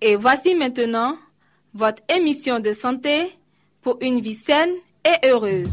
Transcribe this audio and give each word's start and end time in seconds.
Et 0.00 0.14
voici 0.14 0.54
maintenant 0.54 1.16
votre 1.74 2.02
émission 2.08 2.60
de 2.60 2.72
santé 2.72 3.32
pour 3.82 3.98
une 4.00 4.20
vie 4.20 4.34
saine 4.34 4.70
et 5.04 5.26
heureuse. 5.26 5.68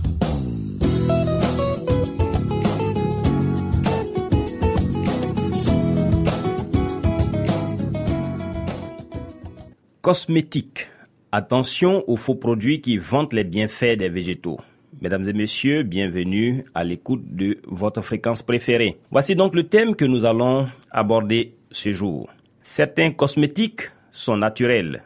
Cosmétique. 10.01 10.87
Attention 11.31 12.03
aux 12.07 12.15
faux 12.15 12.35
produits 12.35 12.81
qui 12.81 12.97
vantent 12.97 13.33
les 13.33 13.43
bienfaits 13.43 13.97
des 13.97 14.09
végétaux. 14.09 14.59
Mesdames 15.01 15.25
et 15.27 15.33
messieurs, 15.33 15.83
bienvenue 15.83 16.65
à 16.73 16.83
l'écoute 16.83 17.23
de 17.35 17.59
votre 17.67 18.01
fréquence 18.01 18.41
préférée. 18.41 18.97
Voici 19.11 19.35
donc 19.35 19.53
le 19.53 19.63
thème 19.63 19.95
que 19.95 20.05
nous 20.05 20.25
allons 20.25 20.67
aborder 20.89 21.53
ce 21.69 21.91
jour. 21.91 22.29
Certains 22.63 23.11
cosmétiques 23.11 23.91
sont 24.15 24.37
naturels, 24.37 25.03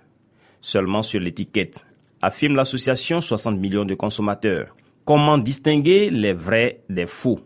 seulement 0.61 1.01
sur 1.01 1.19
l'étiquette, 1.19 1.83
affirme 2.21 2.55
l'association 2.55 3.21
60 3.21 3.59
millions 3.59 3.85
de 3.85 3.95
consommateurs. 3.95 4.75
Comment 5.03 5.39
distinguer 5.39 6.11
les 6.11 6.33
vrais 6.33 6.81
des 6.89 7.07
faux? 7.07 7.39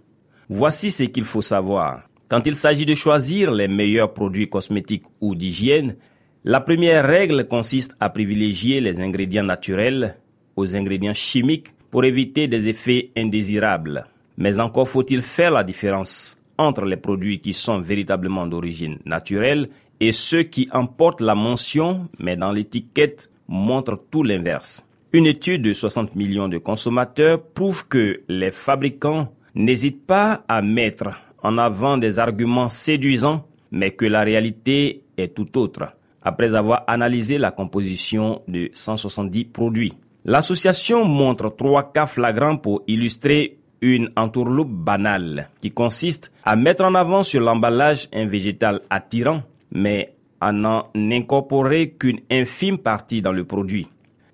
Voici 0.50 0.92
ce 0.92 1.03
qu'il 1.03 1.23
faut 1.23 1.42
savoir. 1.42 2.02
Quand 2.28 2.45
il 2.45 2.55
s'agit 2.55 2.86
de 2.86 2.95
choisir 2.95 3.52
les 3.52 3.70
meilleurs 3.70 4.14
produits 4.14 4.50
cosmétiques 4.50 5.05
ou 5.22 5.36
d'hygiène, 5.36 5.95
la 6.44 6.59
première 6.59 7.08
règle 7.08 7.47
consiste 7.47 7.95
à 8.02 8.09
privilégier 8.09 8.81
les 8.81 9.00
ingrédients 9.00 9.44
naturels 9.44 10.17
aux 10.58 10.75
ingrédients 10.75 11.14
chimiques 11.14 11.70
pour 11.89 12.03
éviter 12.03 12.50
des 12.50 12.67
effets 12.67 13.11
indésirables. 13.16 14.05
Mais 14.36 14.59
encore 14.59 14.89
faut-il 14.89 15.22
faire 15.22 15.52
la 15.52 15.64
différence 15.64 16.36
entre 16.58 16.83
les 16.83 16.98
produits 16.98 17.39
qui 17.39 17.53
sont 17.53 17.80
véritablement 17.80 18.48
d'origine 18.48 18.98
naturelle 19.05 19.70
et 20.07 20.11
ceux 20.11 20.43
qui 20.43 20.67
emportent 20.73 21.21
la 21.21 21.33
mention 21.33 22.09
mais 22.19 22.35
dans 22.35 22.51
l'étiquette 22.51 23.29
montrent 23.47 23.99
tout 24.11 24.23
l'inverse. 24.23 24.83
Une 25.14 25.25
étude 25.25 25.61
de 25.61 25.71
60 25.71 26.15
millions 26.15 26.49
de 26.49 26.58
consommateurs 26.58 27.41
prouve 27.41 27.87
que 27.87 28.21
les 28.27 28.52
fabricants 28.52 29.31
n'hésitent 29.55 30.05
pas 30.05 30.43
à 30.49 30.61
mettre 30.61 31.05
en 31.42 31.58
avant 31.58 31.97
des 31.97 32.19
arguments 32.19 32.67
séduisants 32.67 33.45
mais 33.71 33.92
que 33.92 34.05
la 34.05 34.23
réalité 34.23 35.03
est 35.17 35.33
tout 35.33 35.58
autre 35.58 35.93
après 36.21 36.53
avoir 36.53 36.83
analysé 36.87 37.37
la 37.37 37.52
composition 37.52 38.42
de 38.47 38.69
170 38.73 39.45
produits. 39.45 39.93
L'association 40.25 41.05
montre 41.05 41.49
trois 41.55 41.92
cas 41.93 42.08
flagrants 42.08 42.58
pour 42.58 42.81
illustrer 42.87 43.58
une 43.81 44.09
entourloupe 44.15 44.71
banale 44.71 45.49
qui 45.61 45.71
consiste 45.71 46.31
à 46.43 46.55
mettre 46.55 46.83
en 46.86 46.95
avant 46.95 47.23
sur 47.23 47.42
l'emballage 47.42 48.08
un 48.13 48.25
végétal 48.25 48.80
attirant, 48.89 49.42
mais 49.73 50.14
à 50.39 50.52
n'en 50.52 50.89
incorporer 50.95 51.92
qu'une 51.92 52.20
infime 52.32 52.78
partie 52.78 53.22
dans 53.22 53.32
le 53.32 53.44
produit. 53.44 53.88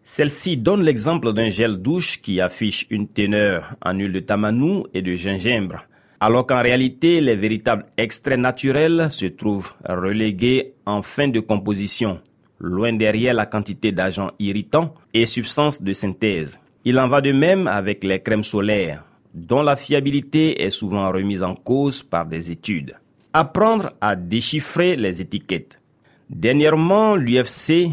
Celle-ci 0.03 0.57
donne 0.57 0.83
l'exemple 0.83 1.33
d'un 1.33 1.49
gel 1.49 1.77
douche 1.77 2.19
qui 2.21 2.41
affiche 2.41 2.85
une 2.89 3.07
teneur 3.07 3.75
en 3.85 3.93
huile 3.93 4.11
de 4.11 4.19
tamanou 4.19 4.85
et 4.93 5.01
de 5.01 5.15
gingembre, 5.15 5.85
alors 6.19 6.47
qu'en 6.47 6.61
réalité, 6.61 7.21
les 7.21 7.35
véritables 7.35 7.85
extraits 7.95 8.39
naturels 8.39 9.07
se 9.09 9.27
trouvent 9.27 9.73
relégués 9.87 10.73
en 10.85 11.01
fin 11.01 11.27
de 11.27 11.39
composition, 11.39 12.19
loin 12.59 12.93
derrière 12.93 13.35
la 13.35 13.45
quantité 13.45 13.91
d'agents 13.91 14.31
irritants 14.39 14.93
et 15.13 15.25
substances 15.25 15.81
de 15.81 15.93
synthèse. 15.93 16.59
Il 16.85 16.99
en 16.99 17.07
va 17.07 17.21
de 17.21 17.31
même 17.31 17.67
avec 17.67 18.03
les 18.03 18.19
crèmes 18.19 18.43
solaires, 18.43 19.05
dont 19.33 19.61
la 19.61 19.75
fiabilité 19.75 20.63
est 20.63 20.71
souvent 20.71 21.11
remise 21.11 21.43
en 21.43 21.53
cause 21.53 22.03
par 22.03 22.25
des 22.25 22.51
études. 22.51 22.95
Apprendre 23.33 23.91
à 24.01 24.15
déchiffrer 24.15 24.95
les 24.95 25.21
étiquettes. 25.21 25.79
Dernièrement, 26.29 27.15
l'UFC 27.15 27.91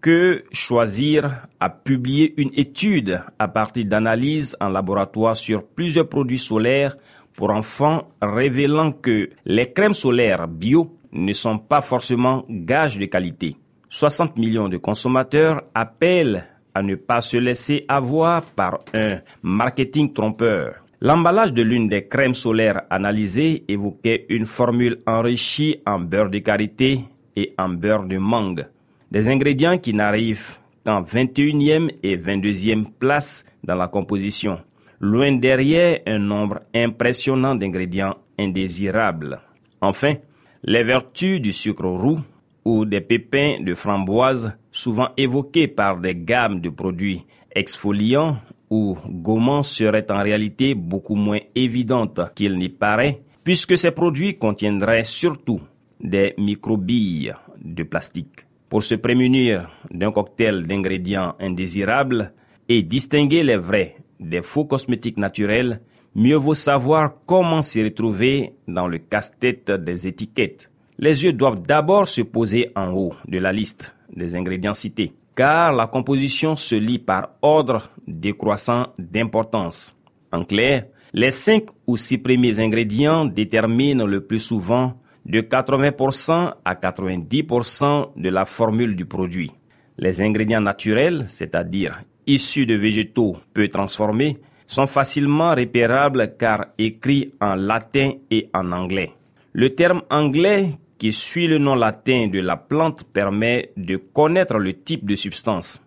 que 0.00 0.44
choisir 0.50 1.46
a 1.60 1.70
publié 1.70 2.34
une 2.36 2.50
étude 2.54 3.20
à 3.38 3.46
partir 3.46 3.84
d'analyses 3.84 4.56
en 4.60 4.68
laboratoire 4.68 5.36
sur 5.36 5.64
plusieurs 5.64 6.08
produits 6.08 6.38
solaires 6.38 6.96
pour 7.36 7.50
enfants 7.50 8.08
révélant 8.20 8.90
que 8.90 9.30
les 9.44 9.72
crèmes 9.72 9.94
solaires 9.94 10.48
bio 10.48 10.98
ne 11.12 11.32
sont 11.32 11.58
pas 11.58 11.82
forcément 11.82 12.44
gages 12.48 12.98
de 12.98 13.04
qualité. 13.06 13.56
60 13.88 14.36
millions 14.36 14.68
de 14.68 14.78
consommateurs 14.78 15.62
appellent 15.74 16.44
à 16.74 16.82
ne 16.82 16.96
pas 16.96 17.20
se 17.20 17.36
laisser 17.36 17.84
avoir 17.86 18.42
par 18.42 18.80
un 18.94 19.20
marketing 19.42 20.12
trompeur. 20.12 20.81
L'emballage 21.04 21.52
de 21.52 21.62
l'une 21.62 21.88
des 21.88 22.06
crèmes 22.06 22.32
solaires 22.32 22.82
analysées 22.88 23.64
évoquait 23.66 24.24
une 24.28 24.46
formule 24.46 25.00
enrichie 25.04 25.80
en 25.84 25.98
beurre 25.98 26.30
de 26.30 26.38
karité 26.38 27.00
et 27.34 27.52
en 27.58 27.70
beurre 27.70 28.04
de 28.04 28.18
mangue. 28.18 28.68
Des 29.10 29.28
ingrédients 29.28 29.78
qui 29.78 29.94
n'arrivent 29.94 30.58
qu'en 30.86 31.02
21e 31.02 31.90
et 32.04 32.16
22e 32.16 32.84
place 33.00 33.44
dans 33.64 33.74
la 33.74 33.88
composition 33.88 34.60
loin 35.00 35.32
derrière 35.32 35.98
un 36.06 36.20
nombre 36.20 36.60
impressionnant 36.72 37.56
d'ingrédients 37.56 38.14
indésirables. 38.38 39.40
Enfin, 39.80 40.14
les 40.62 40.84
vertus 40.84 41.40
du 41.40 41.50
sucre 41.50 41.88
roux 41.88 42.20
ou 42.64 42.84
des 42.84 43.00
pépins 43.00 43.56
de 43.60 43.74
framboise, 43.74 44.56
souvent 44.70 45.08
évoqués 45.16 45.66
par 45.66 45.98
des 45.98 46.14
gammes 46.14 46.60
de 46.60 46.68
produits 46.68 47.26
exfoliants 47.52 48.36
ou 48.72 48.96
gommants, 49.06 49.62
seraient 49.62 50.10
en 50.10 50.22
réalité 50.22 50.74
beaucoup 50.74 51.14
moins 51.14 51.40
évidentes 51.54 52.20
qu'il 52.34 52.56
n'y 52.56 52.70
paraît, 52.70 53.20
puisque 53.44 53.76
ces 53.76 53.90
produits 53.90 54.38
contiendraient 54.38 55.04
surtout 55.04 55.60
des 56.00 56.32
microbilles 56.38 57.34
de 57.62 57.82
plastique. 57.82 58.46
Pour 58.70 58.82
se 58.82 58.94
prémunir 58.94 59.68
d'un 59.90 60.10
cocktail 60.10 60.62
d'ingrédients 60.62 61.34
indésirables 61.38 62.32
et 62.66 62.82
distinguer 62.82 63.42
les 63.42 63.58
vrais 63.58 63.96
des 64.18 64.40
faux 64.40 64.64
cosmétiques 64.64 65.18
naturels, 65.18 65.82
mieux 66.14 66.36
vaut 66.36 66.54
savoir 66.54 67.16
comment 67.26 67.60
s'y 67.60 67.84
retrouver 67.84 68.54
dans 68.66 68.88
le 68.88 68.96
casse-tête 68.96 69.70
des 69.70 70.06
étiquettes. 70.06 70.70
Les 70.98 71.24
yeux 71.24 71.34
doivent 71.34 71.60
d'abord 71.60 72.08
se 72.08 72.22
poser 72.22 72.70
en 72.74 72.90
haut 72.92 73.14
de 73.28 73.36
la 73.36 73.52
liste 73.52 73.94
des 74.16 74.34
ingrédients 74.34 74.72
cités, 74.72 75.12
car 75.34 75.72
la 75.72 75.86
composition 75.86 76.56
se 76.56 76.74
lit 76.74 76.98
par 76.98 77.30
ordre 77.42 77.90
décroissant 78.06 78.86
d'importance. 78.98 79.94
En 80.32 80.44
clair, 80.44 80.86
les 81.12 81.30
5 81.30 81.64
ou 81.86 81.96
6 81.96 82.18
premiers 82.18 82.58
ingrédients 82.58 83.24
déterminent 83.24 84.06
le 84.06 84.22
plus 84.22 84.38
souvent 84.40 84.94
de 85.26 85.40
80% 85.40 86.54
à 86.64 86.74
90% 86.74 88.12
de 88.16 88.28
la 88.28 88.44
formule 88.46 88.96
du 88.96 89.04
produit. 89.04 89.52
Les 89.98 90.20
ingrédients 90.20 90.60
naturels, 90.60 91.24
c'est-à-dire 91.28 92.02
issus 92.26 92.66
de 92.66 92.74
végétaux 92.74 93.36
peu 93.52 93.68
transformés, 93.68 94.38
sont 94.66 94.86
facilement 94.86 95.54
repérables 95.54 96.34
car 96.38 96.66
écrits 96.78 97.30
en 97.40 97.54
latin 97.54 98.12
et 98.30 98.48
en 98.54 98.72
anglais. 98.72 99.12
Le 99.52 99.74
terme 99.74 100.02
anglais 100.10 100.70
qui 100.98 101.12
suit 101.12 101.46
le 101.46 101.58
nom 101.58 101.74
latin 101.74 102.28
de 102.28 102.38
la 102.38 102.56
plante 102.56 103.04
permet 103.04 103.72
de 103.76 103.96
connaître 103.96 104.58
le 104.58 104.72
type 104.72 105.04
de 105.04 105.14
substance. 105.14 105.82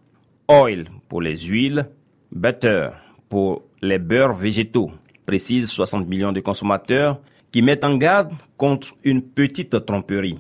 Oil 0.48 0.86
pour 1.10 1.22
les 1.22 1.38
huiles, 1.46 1.90
butter 2.36 2.90
pour 3.30 3.64
les 3.82 3.98
beurres 3.98 4.36
végétaux, 4.36 4.92
précise 5.26 5.70
60 5.70 6.08
millions 6.08 6.32
de 6.32 6.42
consommateurs 6.42 7.20
qui 7.52 7.62
mettent 7.62 7.84
en 7.84 7.98
garde 7.98 8.34
contre 8.58 8.94
une 9.04 9.22
petite 9.22 9.86
tromperie. 9.86 10.38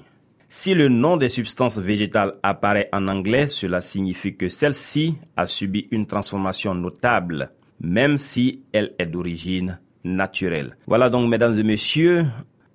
Si 0.50 0.74
le 0.74 0.90
nom 0.90 1.18
des 1.18 1.30
substances 1.30 1.80
végétales 1.80 2.36
apparaît 2.44 2.90
en 2.94 3.08
anglais, 3.08 3.48
cela 3.48 3.82
signifie 3.82 4.36
que 4.36 4.48
celle-ci 4.48 5.16
a 5.36 5.48
subi 5.48 5.88
une 5.92 6.06
transformation 6.06 6.76
notable. 6.76 7.50
même 7.80 8.18
si 8.18 8.62
elle 8.74 8.94
est 9.00 9.06
d'origine 9.06 9.80
naturelle. 10.04 10.78
Voilà 10.88 11.10
donc, 11.10 11.30
mesdames 11.30 11.60
et 11.60 11.64
messieurs, 11.64 12.26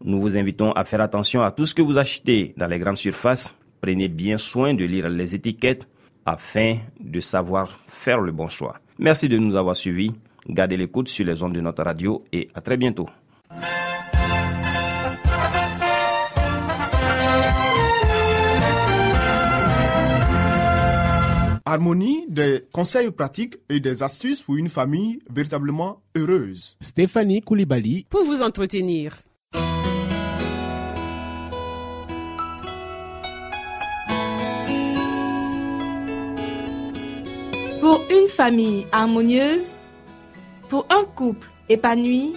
nous 0.05 0.21
vous 0.21 0.37
invitons 0.37 0.73
à 0.73 0.85
faire 0.85 1.01
attention 1.01 1.43
à 1.43 1.51
tout 1.51 1.67
ce 1.67 1.75
que 1.75 1.83
vous 1.83 1.99
achetez 1.99 2.55
dans 2.57 2.67
les 2.67 2.79
grandes 2.79 2.97
surfaces. 2.97 3.57
Prenez 3.81 4.09
bien 4.09 4.37
soin 4.37 4.75
de 4.75 4.85
lire 4.85 5.09
les 5.09 5.35
étiquettes 5.35 5.89
afin 6.27 6.77
de 6.99 7.21
savoir 7.21 7.81
faire 7.87 8.21
le 8.21 8.33
bon 8.33 8.49
choix. 8.49 8.75
Merci 9.02 9.31
de 9.31 9.38
nous 9.38 9.56
avoir 9.56 9.76
suivis. 9.76 10.12
Gardez 10.47 10.76
l'écoute 10.76 11.08
sur 11.08 11.25
les 11.25 11.43
ondes 11.43 11.55
de 11.55 11.61
notre 11.62 11.82
radio 11.82 12.23
et 12.35 12.49
à 12.55 12.61
très 12.61 12.76
bientôt. 12.76 13.06
Harmonie, 21.64 22.26
des 22.29 22.67
conseils 22.75 23.11
pratiques 23.11 23.56
et 23.70 23.81
des 23.81 24.02
astuces 24.02 24.43
pour 24.43 24.56
une 24.56 24.69
famille 24.69 25.20
véritablement 25.32 26.02
heureuse. 26.14 26.76
Stéphanie 26.81 27.41
Koulibaly 27.41 28.05
pour 28.11 28.25
vous 28.25 28.43
entretenir. 28.43 29.17
Pour 37.91 38.05
une 38.09 38.29
famille 38.29 38.87
harmonieuse, 38.93 39.67
pour 40.69 40.87
un 40.91 41.03
couple 41.03 41.49
épanoui, 41.69 42.35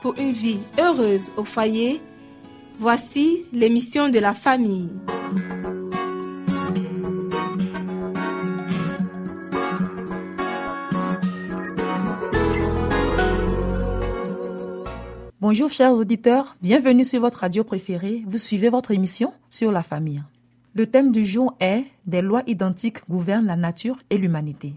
pour 0.00 0.14
une 0.18 0.32
vie 0.32 0.60
heureuse 0.78 1.30
au 1.36 1.44
foyer, 1.44 2.00
voici 2.80 3.44
l'émission 3.52 4.08
de 4.08 4.18
la 4.18 4.32
famille. 4.32 4.88
Bonjour 15.42 15.68
chers 15.68 15.92
auditeurs, 15.92 16.56
bienvenue 16.62 17.04
sur 17.04 17.20
votre 17.20 17.40
radio 17.40 17.62
préférée. 17.62 18.22
Vous 18.26 18.38
suivez 18.38 18.70
votre 18.70 18.92
émission 18.92 19.34
sur 19.50 19.70
la 19.70 19.82
famille. 19.82 20.22
Le 20.78 20.86
thème 20.86 21.10
du 21.10 21.24
jour 21.24 21.56
est 21.58 21.86
Des 22.06 22.22
lois 22.22 22.44
identiques 22.46 22.98
gouvernent 23.10 23.48
la 23.48 23.56
nature 23.56 23.98
et 24.10 24.16
l'humanité. 24.16 24.74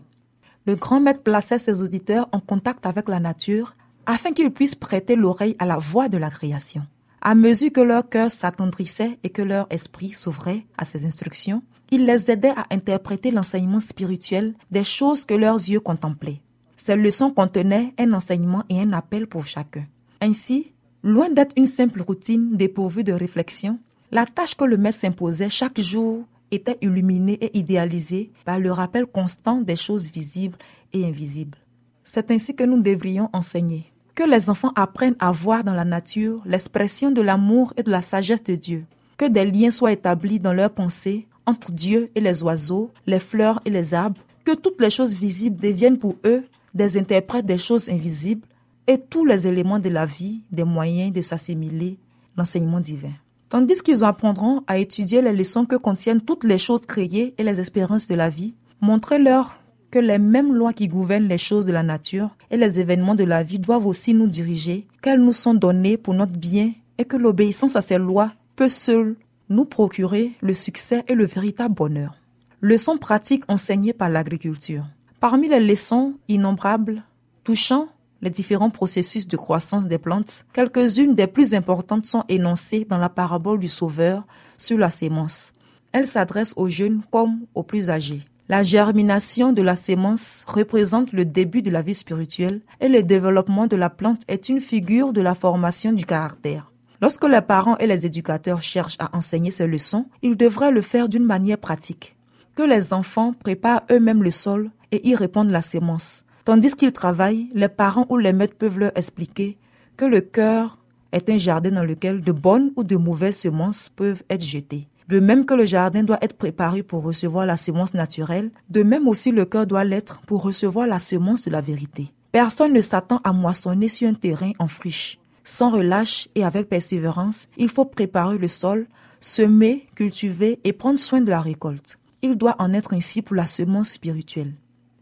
Le 0.65 0.73
grand 0.73 0.99
maître 0.99 1.21
plaçait 1.21 1.59
ses 1.59 1.83
auditeurs 1.83 2.27
en 2.31 2.39
contact 2.39 2.87
avec 2.87 3.07
la 3.07 3.19
nature 3.19 3.75
afin 4.07 4.33
qu'ils 4.33 4.49
puissent 4.49 4.73
prêter 4.73 5.15
l'oreille 5.15 5.55
à 5.59 5.67
la 5.67 5.77
voix 5.77 6.09
de 6.09 6.17
la 6.17 6.31
création. 6.31 6.81
À 7.21 7.35
mesure 7.35 7.71
que 7.71 7.81
leur 7.81 8.09
cœur 8.09 8.31
s'attendrissait 8.31 9.19
et 9.23 9.29
que 9.29 9.43
leur 9.43 9.67
esprit 9.69 10.09
s'ouvrait 10.09 10.65
à 10.75 10.85
ses 10.85 11.05
instructions, 11.05 11.61
il 11.91 12.07
les 12.07 12.31
aidait 12.31 12.55
à 12.57 12.65
interpréter 12.71 13.29
l'enseignement 13.29 13.79
spirituel 13.79 14.55
des 14.71 14.83
choses 14.83 15.23
que 15.23 15.35
leurs 15.35 15.57
yeux 15.69 15.81
contemplaient. 15.81 16.41
Ces 16.77 16.95
leçons 16.95 17.29
contenaient 17.29 17.93
un 17.99 18.11
enseignement 18.13 18.63
et 18.69 18.81
un 18.81 18.93
appel 18.93 19.27
pour 19.27 19.45
chacun. 19.45 19.85
Ainsi, 20.19 20.73
loin 21.03 21.29
d'être 21.29 21.53
une 21.57 21.67
simple 21.67 22.01
routine 22.01 22.57
dépourvue 22.57 23.03
de 23.03 23.13
réflexion, 23.13 23.77
la 24.11 24.25
tâche 24.25 24.55
que 24.55 24.65
le 24.65 24.77
maître 24.77 24.99
s'imposait 24.99 25.49
chaque 25.49 25.79
jour 25.79 26.25
était 26.51 26.77
illuminée 26.81 27.37
et 27.41 27.57
idéalisée 27.57 28.31
par 28.43 28.59
le 28.59 28.71
rappel 28.71 29.05
constant 29.05 29.61
des 29.61 29.77
choses 29.77 30.11
visibles 30.11 30.57
et 30.91 31.05
invisibles. 31.05 31.57
C'est 32.03 32.29
ainsi 32.29 32.53
que 32.53 32.65
nous 32.65 32.81
devrions 32.81 33.29
enseigner. 33.31 33.91
Que 34.13 34.29
les 34.29 34.49
enfants 34.49 34.73
apprennent 34.75 35.15
à 35.19 35.31
voir 35.31 35.63
dans 35.63 35.73
la 35.73 35.85
nature 35.85 36.41
l'expression 36.45 37.11
de 37.11 37.21
l'amour 37.21 37.73
et 37.77 37.83
de 37.83 37.91
la 37.91 38.01
sagesse 38.01 38.43
de 38.43 38.55
Dieu. 38.55 38.85
Que 39.15 39.29
des 39.29 39.45
liens 39.45 39.71
soient 39.71 39.93
établis 39.93 40.41
dans 40.41 40.51
leurs 40.51 40.73
pensées 40.73 41.27
entre 41.45 41.71
Dieu 41.71 42.11
et 42.13 42.19
les 42.19 42.43
oiseaux, 42.43 42.91
les 43.07 43.19
fleurs 43.19 43.61
et 43.63 43.69
les 43.69 43.93
arbres. 43.93 44.19
Que 44.43 44.53
toutes 44.53 44.81
les 44.81 44.89
choses 44.89 45.15
visibles 45.15 45.57
deviennent 45.57 45.97
pour 45.97 46.17
eux 46.25 46.43
des 46.73 46.97
interprètes 46.97 47.45
des 47.45 47.57
choses 47.57 47.87
invisibles 47.87 48.47
et 48.87 48.97
tous 48.97 49.23
les 49.23 49.47
éléments 49.47 49.79
de 49.79 49.89
la 49.89 50.03
vie 50.03 50.41
des 50.51 50.65
moyens 50.65 51.13
de 51.13 51.21
s'assimiler 51.21 51.97
l'enseignement 52.35 52.81
divin. 52.81 53.13
Tandis 53.51 53.81
qu'ils 53.81 54.05
apprendront 54.05 54.63
à 54.65 54.77
étudier 54.77 55.21
les 55.21 55.33
leçons 55.33 55.65
que 55.65 55.75
contiennent 55.75 56.21
toutes 56.21 56.45
les 56.45 56.57
choses 56.57 56.85
créées 56.85 57.35
et 57.37 57.43
les 57.43 57.59
espérances 57.59 58.07
de 58.07 58.15
la 58.15 58.29
vie, 58.29 58.55
montrez-leur 58.79 59.59
que 59.91 59.99
les 59.99 60.19
mêmes 60.19 60.53
lois 60.55 60.71
qui 60.71 60.87
gouvernent 60.87 61.27
les 61.27 61.37
choses 61.37 61.65
de 61.65 61.73
la 61.73 61.83
nature 61.83 62.29
et 62.49 62.55
les 62.55 62.79
événements 62.79 63.13
de 63.13 63.25
la 63.25 63.43
vie 63.43 63.59
doivent 63.59 63.87
aussi 63.87 64.13
nous 64.13 64.27
diriger, 64.27 64.87
qu'elles 65.01 65.19
nous 65.19 65.33
sont 65.33 65.53
données 65.53 65.97
pour 65.97 66.13
notre 66.13 66.31
bien 66.31 66.71
et 66.97 67.03
que 67.03 67.17
l'obéissance 67.17 67.75
à 67.75 67.81
ces 67.81 67.97
lois 67.97 68.31
peut 68.55 68.69
seule 68.69 69.17
nous 69.49 69.65
procurer 69.65 70.31
le 70.39 70.53
succès 70.53 71.03
et 71.09 71.13
le 71.15 71.25
véritable 71.25 71.75
bonheur. 71.75 72.15
Leçons 72.61 72.95
pratiques 72.95 73.43
enseignées 73.49 73.91
par 73.91 74.07
l'agriculture. 74.07 74.85
Parmi 75.19 75.49
les 75.49 75.59
leçons 75.59 76.13
innombrables 76.29 77.03
touchant 77.43 77.89
les 78.21 78.29
différents 78.29 78.69
processus 78.69 79.27
de 79.27 79.37
croissance 79.37 79.87
des 79.87 79.97
plantes, 79.97 80.45
quelques-unes 80.53 81.15
des 81.15 81.27
plus 81.27 81.53
importantes 81.53 82.05
sont 82.05 82.23
énoncées 82.29 82.85
dans 82.89 82.97
la 82.97 83.09
parabole 83.09 83.59
du 83.59 83.67
Sauveur 83.67 84.25
sur 84.57 84.77
la 84.77 84.89
sémence. 84.89 85.53
Elle 85.91 86.07
s'adresse 86.07 86.53
aux 86.55 86.69
jeunes 86.69 87.01
comme 87.11 87.41
aux 87.55 87.63
plus 87.63 87.89
âgés. 87.89 88.21
La 88.47 88.63
germination 88.63 89.53
de 89.53 89.61
la 89.61 89.75
sémence 89.75 90.43
représente 90.47 91.13
le 91.13 91.25
début 91.25 91.61
de 91.61 91.71
la 91.71 91.81
vie 91.81 91.93
spirituelle 91.93 92.61
et 92.79 92.89
le 92.89 93.01
développement 93.01 93.67
de 93.67 93.77
la 93.77 93.89
plante 93.89 94.21
est 94.27 94.49
une 94.49 94.59
figure 94.59 95.13
de 95.13 95.21
la 95.21 95.35
formation 95.35 95.93
du 95.93 96.05
caractère. 96.05 96.71
Lorsque 97.01 97.23
les 97.23 97.41
parents 97.41 97.77
et 97.77 97.87
les 97.87 98.05
éducateurs 98.05 98.61
cherchent 98.61 98.97
à 98.99 99.15
enseigner 99.17 99.51
ces 99.51 99.67
leçons, 99.67 100.05
ils 100.21 100.37
devraient 100.37 100.71
le 100.71 100.81
faire 100.81 101.09
d'une 101.09 101.23
manière 101.23 101.57
pratique. 101.57 102.17
Que 102.55 102.63
les 102.63 102.93
enfants 102.93 103.33
préparent 103.33 103.83
eux-mêmes 103.89 104.21
le 104.21 104.31
sol 104.31 104.69
et 104.91 105.07
y 105.07 105.15
répandent 105.15 105.51
la 105.51 105.61
sémence. 105.61 106.25
Tandis 106.43 106.75
qu'ils 106.75 106.91
travaillent, 106.91 107.49
les 107.53 107.69
parents 107.69 108.07
ou 108.09 108.17
les 108.17 108.33
maîtres 108.33 108.57
peuvent 108.57 108.79
leur 108.79 108.91
expliquer 108.97 109.57
que 109.95 110.05
le 110.05 110.21
cœur 110.21 110.79
est 111.11 111.29
un 111.29 111.37
jardin 111.37 111.71
dans 111.71 111.83
lequel 111.83 112.21
de 112.21 112.31
bonnes 112.31 112.71
ou 112.75 112.83
de 112.83 112.95
mauvaises 112.95 113.37
semences 113.37 113.89
peuvent 113.89 114.23
être 114.29 114.43
jetées. 114.43 114.87
De 115.07 115.19
même 115.19 115.45
que 115.45 115.53
le 115.53 115.65
jardin 115.65 116.03
doit 116.03 116.17
être 116.21 116.37
préparé 116.37 116.83
pour 116.83 117.03
recevoir 117.03 117.45
la 117.45 117.57
semence 117.57 117.93
naturelle, 117.93 118.49
de 118.69 118.81
même 118.81 119.07
aussi 119.07 119.31
le 119.31 119.45
cœur 119.45 119.67
doit 119.67 119.83
l'être 119.83 120.21
pour 120.21 120.41
recevoir 120.41 120.87
la 120.87 120.99
semence 120.99 121.43
de 121.43 121.51
la 121.51 121.61
vérité. 121.61 122.13
Personne 122.31 122.73
ne 122.73 122.81
s'attend 122.81 123.19
à 123.23 123.33
moissonner 123.33 123.89
sur 123.89 124.07
un 124.07 124.13
terrain 124.13 124.51
en 124.57 124.67
friche. 124.67 125.19
Sans 125.43 125.69
relâche 125.69 126.29
et 126.35 126.43
avec 126.43 126.69
persévérance, 126.69 127.49
il 127.57 127.67
faut 127.67 127.85
préparer 127.85 128.37
le 128.37 128.47
sol, 128.47 128.87
semer, 129.19 129.85
cultiver 129.95 130.59
et 130.63 130.71
prendre 130.71 130.99
soin 130.99 131.21
de 131.21 131.29
la 131.29 131.41
récolte. 131.41 131.99
Il 132.21 132.35
doit 132.35 132.55
en 132.59 132.73
être 132.73 132.93
ainsi 132.93 133.21
pour 133.21 133.35
la 133.35 133.45
semence 133.45 133.89
spirituelle 133.89 134.53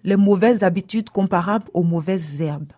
les 0.04 0.16
mauvaises 0.16 0.64
habitudes 0.64 1.10
comparables 1.10 1.70
aux 1.74 1.84
mauvaises 1.84 2.42
herbes. 2.42 2.74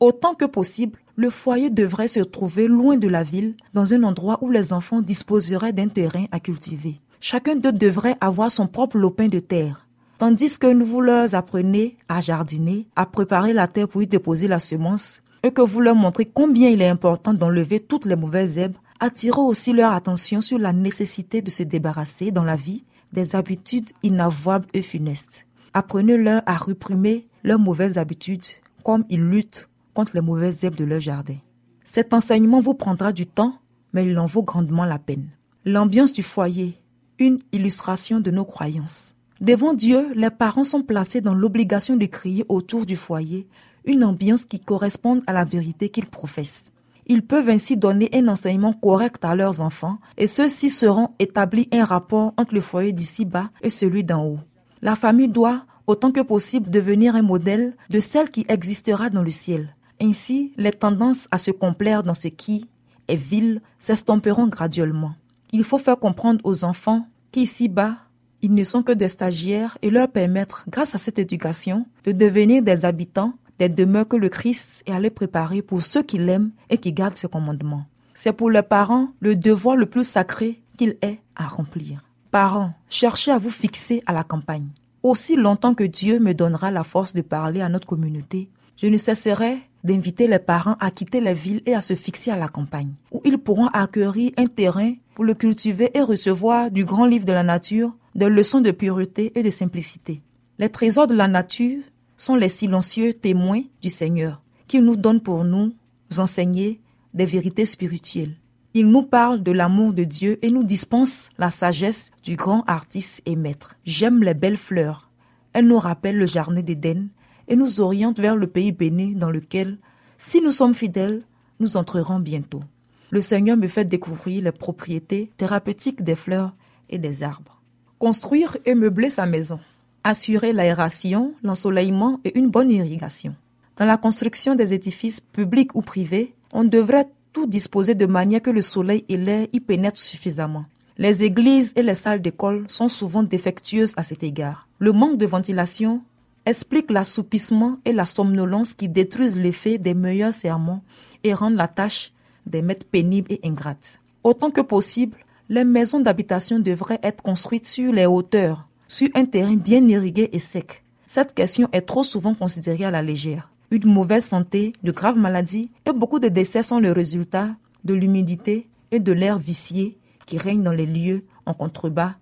Autant 0.00 0.34
que 0.34 0.44
possible, 0.44 0.98
le 1.16 1.30
foyer 1.30 1.70
devrait 1.70 2.08
se 2.08 2.20
trouver 2.20 2.66
loin 2.66 2.96
de 2.96 3.08
la 3.08 3.22
ville, 3.22 3.54
dans 3.74 3.94
un 3.94 4.02
endroit 4.02 4.38
où 4.40 4.50
les 4.50 4.72
enfants 4.72 5.00
disposeraient 5.00 5.72
d'un 5.72 5.88
terrain 5.88 6.24
à 6.32 6.40
cultiver. 6.40 7.00
Chacun 7.20 7.54
d'eux 7.54 7.72
devrait 7.72 8.16
avoir 8.20 8.50
son 8.50 8.66
propre 8.66 8.98
lopin 8.98 9.28
de 9.28 9.38
terre. 9.38 9.86
Tandis 10.18 10.58
que 10.58 10.82
vous 10.82 11.00
leur 11.00 11.34
apprenez 11.34 11.96
à 12.08 12.20
jardiner, 12.20 12.86
à 12.96 13.06
préparer 13.06 13.52
la 13.52 13.68
terre 13.68 13.88
pour 13.88 14.02
y 14.02 14.06
déposer 14.06 14.48
la 14.48 14.58
semence, 14.58 15.22
et 15.42 15.50
que 15.50 15.62
vous 15.62 15.80
leur 15.80 15.94
montrez 15.94 16.24
combien 16.24 16.70
il 16.70 16.82
est 16.82 16.88
important 16.88 17.34
d'enlever 17.34 17.80
toutes 17.80 18.06
les 18.06 18.16
mauvaises 18.16 18.56
herbes, 18.58 18.76
attirez 19.00 19.40
aussi 19.40 19.72
leur 19.72 19.92
attention 19.92 20.40
sur 20.40 20.58
la 20.58 20.72
nécessité 20.72 21.42
de 21.42 21.50
se 21.50 21.64
débarrasser 21.64 22.30
dans 22.30 22.44
la 22.44 22.56
vie 22.56 22.84
des 23.12 23.36
habitudes 23.36 23.90
inavouables 24.02 24.68
et 24.72 24.82
funestes. 24.82 25.46
Apprenez-leur 25.74 26.42
à 26.46 26.56
réprimer 26.56 27.26
leurs 27.44 27.58
mauvaises 27.58 27.98
habitudes 27.98 28.44
comme 28.84 29.04
ils 29.08 29.22
luttent 29.22 29.68
contre 29.94 30.12
les 30.14 30.20
mauvaises 30.20 30.62
herbes 30.64 30.74
de 30.74 30.84
leur 30.84 31.00
jardin. 31.00 31.36
Cet 31.84 32.12
enseignement 32.14 32.60
vous 32.60 32.74
prendra 32.74 33.12
du 33.12 33.26
temps, 33.26 33.58
mais 33.92 34.04
il 34.04 34.18
en 34.18 34.26
vaut 34.26 34.42
grandement 34.42 34.84
la 34.84 34.98
peine. 34.98 35.28
L'ambiance 35.64 36.12
du 36.12 36.22
foyer, 36.22 36.80
une 37.18 37.38
illustration 37.52 38.20
de 38.20 38.30
nos 38.30 38.44
croyances. 38.44 39.14
Devant 39.40 39.74
Dieu, 39.74 40.12
les 40.14 40.30
parents 40.30 40.64
sont 40.64 40.82
placés 40.82 41.20
dans 41.20 41.34
l'obligation 41.34 41.96
de 41.96 42.06
créer 42.06 42.44
autour 42.48 42.86
du 42.86 42.96
foyer 42.96 43.48
une 43.84 44.04
ambiance 44.04 44.44
qui 44.44 44.60
corresponde 44.60 45.22
à 45.26 45.32
la 45.32 45.44
vérité 45.44 45.88
qu'ils 45.88 46.06
professent. 46.06 46.66
Ils 47.06 47.22
peuvent 47.22 47.48
ainsi 47.48 47.76
donner 47.76 48.08
un 48.14 48.28
enseignement 48.28 48.72
correct 48.72 49.24
à 49.24 49.34
leurs 49.34 49.60
enfants 49.60 49.98
et 50.16 50.28
ceux-ci 50.28 50.70
seront 50.70 51.08
établis 51.18 51.68
un 51.72 51.84
rapport 51.84 52.32
entre 52.36 52.54
le 52.54 52.60
foyer 52.60 52.92
d'ici-bas 52.92 53.50
et 53.62 53.70
celui 53.70 54.04
d'en 54.04 54.24
haut. 54.24 54.38
La 54.82 54.96
famille 54.96 55.28
doit, 55.28 55.64
autant 55.86 56.10
que 56.10 56.20
possible, 56.20 56.70
devenir 56.70 57.14
un 57.14 57.22
modèle 57.22 57.76
de 57.88 58.00
celle 58.00 58.30
qui 58.30 58.44
existera 58.48 59.10
dans 59.10 59.22
le 59.22 59.30
ciel. 59.30 59.74
Ainsi, 60.00 60.52
les 60.56 60.72
tendances 60.72 61.28
à 61.30 61.38
se 61.38 61.52
complaire 61.52 62.02
dans 62.02 62.14
ce 62.14 62.28
qui 62.28 62.68
est 63.08 63.16
vil 63.16 63.60
s'estomperont 63.78 64.48
graduellement. 64.48 65.14
Il 65.52 65.64
faut 65.64 65.78
faire 65.78 65.98
comprendre 65.98 66.40
aux 66.44 66.64
enfants 66.64 67.06
qu'ici-bas, 67.30 67.96
ils 68.42 68.52
ne 68.52 68.64
sont 68.64 68.82
que 68.82 68.92
des 68.92 69.08
stagiaires 69.08 69.78
et 69.82 69.90
leur 69.90 70.08
permettre, 70.08 70.64
grâce 70.68 70.94
à 70.96 70.98
cette 70.98 71.20
éducation, 71.20 71.86
de 72.04 72.12
devenir 72.12 72.62
des 72.62 72.84
habitants 72.84 73.34
des 73.58 73.68
demeures 73.68 74.08
que 74.08 74.16
le 74.16 74.28
Christ 74.28 74.82
est 74.86 74.92
allé 74.92 75.08
préparer 75.08 75.62
pour 75.62 75.82
ceux 75.82 76.02
qui 76.02 76.18
l'aiment 76.18 76.50
et 76.68 76.78
qui 76.78 76.92
gardent 76.92 77.16
ses 77.16 77.28
commandements. 77.28 77.84
C'est 78.12 78.32
pour 78.32 78.50
les 78.50 78.62
parents 78.62 79.12
le 79.20 79.36
devoir 79.36 79.76
le 79.76 79.86
plus 79.86 80.02
sacré 80.02 80.60
qu'il 80.76 80.96
est 81.00 81.20
à 81.36 81.46
remplir. 81.46 82.02
Parents, 82.32 82.72
cherchez 82.88 83.30
à 83.30 83.36
vous 83.36 83.50
fixer 83.50 84.02
à 84.06 84.14
la 84.14 84.24
campagne. 84.24 84.68
Aussi 85.02 85.36
longtemps 85.36 85.74
que 85.74 85.84
Dieu 85.84 86.18
me 86.18 86.32
donnera 86.32 86.70
la 86.70 86.82
force 86.82 87.12
de 87.12 87.20
parler 87.20 87.60
à 87.60 87.68
notre 87.68 87.86
communauté, 87.86 88.48
Je 88.74 88.86
ne 88.86 88.96
cesserai 88.96 89.58
d'inviter 89.84 90.26
les 90.26 90.38
parents 90.38 90.76
à 90.80 90.90
quitter 90.90 91.20
les 91.20 91.34
villes 91.34 91.60
et 91.66 91.74
à 91.74 91.82
se 91.82 91.94
fixer 91.94 92.30
à 92.30 92.38
la 92.38 92.48
campagne, 92.48 92.94
où 93.10 93.20
ils 93.26 93.36
pourront 93.36 93.66
acquérir 93.66 94.32
un 94.38 94.46
terrain 94.46 94.94
pour 95.14 95.24
le 95.24 95.34
cultiver 95.34 95.90
et 95.92 96.00
recevoir 96.00 96.70
du 96.70 96.86
grand 96.86 97.04
livre 97.04 97.26
de 97.26 97.32
la 97.32 97.42
nature 97.42 97.94
des 98.14 98.30
leçons 98.30 98.62
de 98.62 98.70
pureté 98.70 99.30
et 99.38 99.42
de 99.42 99.50
simplicité. 99.50 100.22
Les 100.58 100.70
trésors 100.70 101.06
de 101.06 101.14
la 101.14 101.28
nature 101.28 101.82
sont 102.16 102.34
les 102.34 102.48
silencieux 102.48 103.12
témoins 103.12 103.62
du 103.82 103.90
Seigneur, 103.90 104.42
qui 104.66 104.80
nous 104.80 104.96
donne 104.96 105.20
pour 105.20 105.44
nous 105.44 105.74
enseigner 106.16 106.80
des 107.12 107.26
vérités 107.26 107.66
spirituelles. 107.66 108.36
Il 108.74 108.88
nous 108.88 109.02
parle 109.02 109.42
de 109.42 109.52
l'amour 109.52 109.92
de 109.92 110.04
Dieu 110.04 110.38
et 110.40 110.50
nous 110.50 110.64
dispense 110.64 111.28
la 111.36 111.50
sagesse 111.50 112.10
du 112.22 112.36
grand 112.36 112.64
artiste 112.66 113.20
et 113.26 113.36
maître. 113.36 113.74
J'aime 113.84 114.22
les 114.22 114.32
belles 114.32 114.56
fleurs. 114.56 115.10
Elles 115.52 115.66
nous 115.66 115.78
rappellent 115.78 116.16
le 116.16 116.24
jardin 116.24 116.62
d'Éden 116.62 117.08
et 117.48 117.56
nous 117.56 117.82
orientent 117.82 118.18
vers 118.18 118.34
le 118.34 118.46
pays 118.46 118.72
béni 118.72 119.14
dans 119.14 119.30
lequel, 119.30 119.76
si 120.16 120.40
nous 120.40 120.52
sommes 120.52 120.72
fidèles, 120.72 121.22
nous 121.60 121.76
entrerons 121.76 122.18
bientôt. 122.18 122.62
Le 123.10 123.20
Seigneur 123.20 123.58
me 123.58 123.68
fait 123.68 123.84
découvrir 123.84 124.42
les 124.42 124.52
propriétés 124.52 125.30
thérapeutiques 125.36 126.02
des 126.02 126.14
fleurs 126.14 126.54
et 126.88 126.96
des 126.96 127.22
arbres. 127.22 127.60
Construire 127.98 128.56
et 128.64 128.74
meubler 128.74 129.10
sa 129.10 129.26
maison. 129.26 129.60
Assurer 130.02 130.54
l'aération, 130.54 131.34
l'ensoleillement 131.42 132.20
et 132.24 132.38
une 132.38 132.48
bonne 132.48 132.70
irrigation. 132.70 133.36
Dans 133.76 133.84
la 133.84 133.98
construction 133.98 134.54
des 134.54 134.72
édifices 134.72 135.20
publics 135.20 135.74
ou 135.74 135.82
privés, 135.82 136.34
on 136.52 136.64
devrait 136.64 137.08
tout 137.32 137.46
disposer 137.46 137.94
de 137.94 138.06
manière 138.06 138.42
que 138.42 138.50
le 138.50 138.62
soleil 138.62 139.04
et 139.08 139.16
l'air 139.16 139.46
y 139.52 139.60
pénètrent 139.60 139.98
suffisamment. 139.98 140.64
Les 140.98 141.22
églises 141.22 141.72
et 141.76 141.82
les 141.82 141.94
salles 141.94 142.20
d'école 142.20 142.64
sont 142.68 142.88
souvent 142.88 143.22
défectueuses 143.22 143.94
à 143.96 144.02
cet 144.02 144.22
égard. 144.22 144.68
Le 144.78 144.92
manque 144.92 145.16
de 145.16 145.26
ventilation 145.26 146.02
explique 146.44 146.90
l'assoupissement 146.90 147.76
et 147.84 147.92
la 147.92 148.06
somnolence 148.06 148.74
qui 148.74 148.88
détruisent 148.88 149.38
l'effet 149.38 149.78
des 149.78 149.94
meilleurs 149.94 150.34
sermons 150.34 150.82
et 151.24 151.34
rendent 151.34 151.56
la 151.56 151.68
tâche 151.68 152.12
des 152.46 152.62
maîtres 152.62 152.86
pénibles 152.86 153.32
et 153.32 153.40
ingrates. 153.44 154.00
Autant 154.24 154.50
que 154.50 154.60
possible, 154.60 155.18
les 155.48 155.64
maisons 155.64 156.00
d'habitation 156.00 156.58
devraient 156.58 157.00
être 157.02 157.22
construites 157.22 157.66
sur 157.66 157.92
les 157.92 158.06
hauteurs, 158.06 158.68
sur 158.88 159.08
un 159.14 159.24
terrain 159.24 159.54
bien 159.56 159.86
irrigué 159.86 160.28
et 160.32 160.38
sec. 160.38 160.82
Cette 161.06 161.34
question 161.34 161.68
est 161.72 161.82
trop 161.82 162.02
souvent 162.02 162.34
considérée 162.34 162.84
à 162.84 162.90
la 162.90 163.02
légère 163.02 163.51
une 163.72 163.90
mauvaise 163.90 164.26
santé, 164.26 164.74
de 164.82 164.92
graves 164.92 165.16
maladies 165.16 165.70
et 165.86 165.92
beaucoup 165.92 166.18
de 166.18 166.28
décès 166.28 166.62
sont 166.62 166.78
le 166.78 166.92
résultat 166.92 167.48
de 167.84 167.94
l'humidité 167.94 168.68
et 168.90 169.00
de 169.00 169.12
l'air 169.12 169.38
vicié 169.38 169.96
qui 170.26 170.36
règne 170.36 170.62
dans 170.62 170.72
les 170.72 170.84
lieux 170.84 171.24
en 171.46 171.54
contrebas 171.54 172.14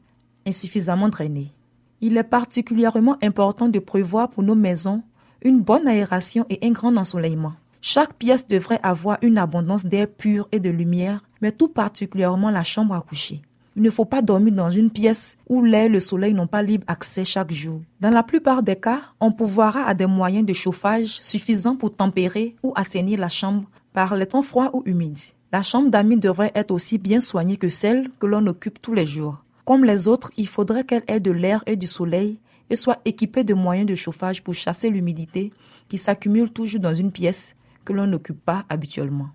insuffisamment 0.47 1.09
drainés. 1.09 1.52
Il 2.00 2.16
est 2.16 2.23
particulièrement 2.23 3.16
important 3.21 3.69
de 3.69 3.80
prévoir 3.80 4.30
pour 4.30 4.45
nos 4.45 4.54
maisons 4.54 5.02
une 5.42 5.61
bonne 5.61 5.88
aération 5.88 6.47
et 6.50 6.61
un 6.62 6.71
grand 6.71 6.97
ensoleillement. 6.97 7.54
Chaque 7.80 8.14
pièce 8.14 8.47
devrait 8.47 8.80
avoir 8.83 9.19
une 9.23 9.37
abondance 9.37 9.85
d'air 9.85 10.07
pur 10.07 10.49
et 10.52 10.61
de 10.61 10.71
lumière, 10.71 11.21
mais 11.42 11.50
tout 11.50 11.69
particulièrement 11.69 12.50
la 12.50 12.62
chambre 12.62 12.95
à 12.95 13.00
coucher. 13.00 13.42
Il 13.80 13.84
ne 13.84 13.90
faut 13.90 14.04
pas 14.04 14.20
dormir 14.20 14.52
dans 14.52 14.68
une 14.68 14.90
pièce 14.90 15.38
où 15.49 15.64
l'air 15.64 15.87
et 15.87 15.88
le 15.88 16.00
soleil 16.00 16.34
n'ont 16.34 16.46
pas 16.46 16.60
libre 16.60 16.84
accès 16.87 17.25
chaque 17.25 17.50
jour. 17.50 17.80
Dans 17.99 18.10
la 18.10 18.22
plupart 18.22 18.62
des 18.62 18.76
cas, 18.76 19.00
on 19.20 19.32
pourvoira 19.32 19.84
à 19.84 19.94
des 19.94 20.04
moyens 20.04 20.44
de 20.44 20.52
chauffage 20.52 21.18
suffisants 21.22 21.76
pour 21.76 21.96
tempérer 21.96 22.56
ou 22.62 22.75
assainir 22.76 23.18
la 23.18 23.30
chambre 23.30 23.70
par 23.94 24.16
les 24.16 24.26
temps 24.26 24.42
froids 24.42 24.68
ou 24.75 24.82
humides. 24.84 25.16
La 25.50 25.62
chambre 25.62 25.88
d'amis 25.88 26.18
devrait 26.18 26.52
être 26.54 26.72
aussi 26.72 26.99
bien 26.99 27.22
soignée 27.22 27.56
que 27.56 27.70
celle 27.70 28.10
que 28.18 28.26
l'on 28.26 28.46
occupe 28.49 28.82
tous 28.82 28.92
les 28.92 29.06
jours. 29.06 29.46
Comme 29.64 29.87
les 29.87 30.08
autres, 30.08 30.30
il 30.37 30.46
faudrait 30.46 30.84
qu'elle 30.84 31.04
ait 31.08 31.18
de 31.18 31.30
l'air 31.30 31.62
et 31.64 31.76
du 31.76 31.87
soleil 31.87 32.38
et 32.68 32.76
soit 32.76 33.00
équipée 33.06 33.44
de 33.44 33.54
moyens 33.54 33.87
de 33.87 33.94
chauffage 33.94 34.42
pour 34.42 34.52
chasser 34.52 34.90
l'humidité 34.90 35.54
qui 35.88 35.96
s'accumule 35.96 36.50
toujours 36.50 36.80
dans 36.80 36.92
une 36.92 37.12
pièce 37.12 37.56
que 37.87 37.94
l'on 37.94 38.06
n'occupe 38.06 38.44
pas 38.44 38.66
habituellement. 38.68 39.30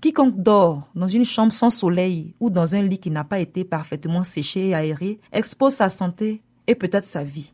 Quiconque 0.00 0.40
dort 0.40 0.88
dans 0.94 1.08
une 1.08 1.24
chambre 1.24 1.52
sans 1.52 1.70
soleil 1.70 2.32
ou 2.38 2.50
dans 2.50 2.76
un 2.76 2.82
lit 2.82 2.98
qui 2.98 3.10
n'a 3.10 3.24
pas 3.24 3.40
été 3.40 3.64
parfaitement 3.64 4.22
séché 4.22 4.68
et 4.68 4.74
aéré 4.74 5.18
expose 5.32 5.74
sa 5.74 5.88
santé 5.88 6.40
et 6.68 6.76
peut-être 6.76 7.04
sa 7.04 7.24
vie. 7.24 7.52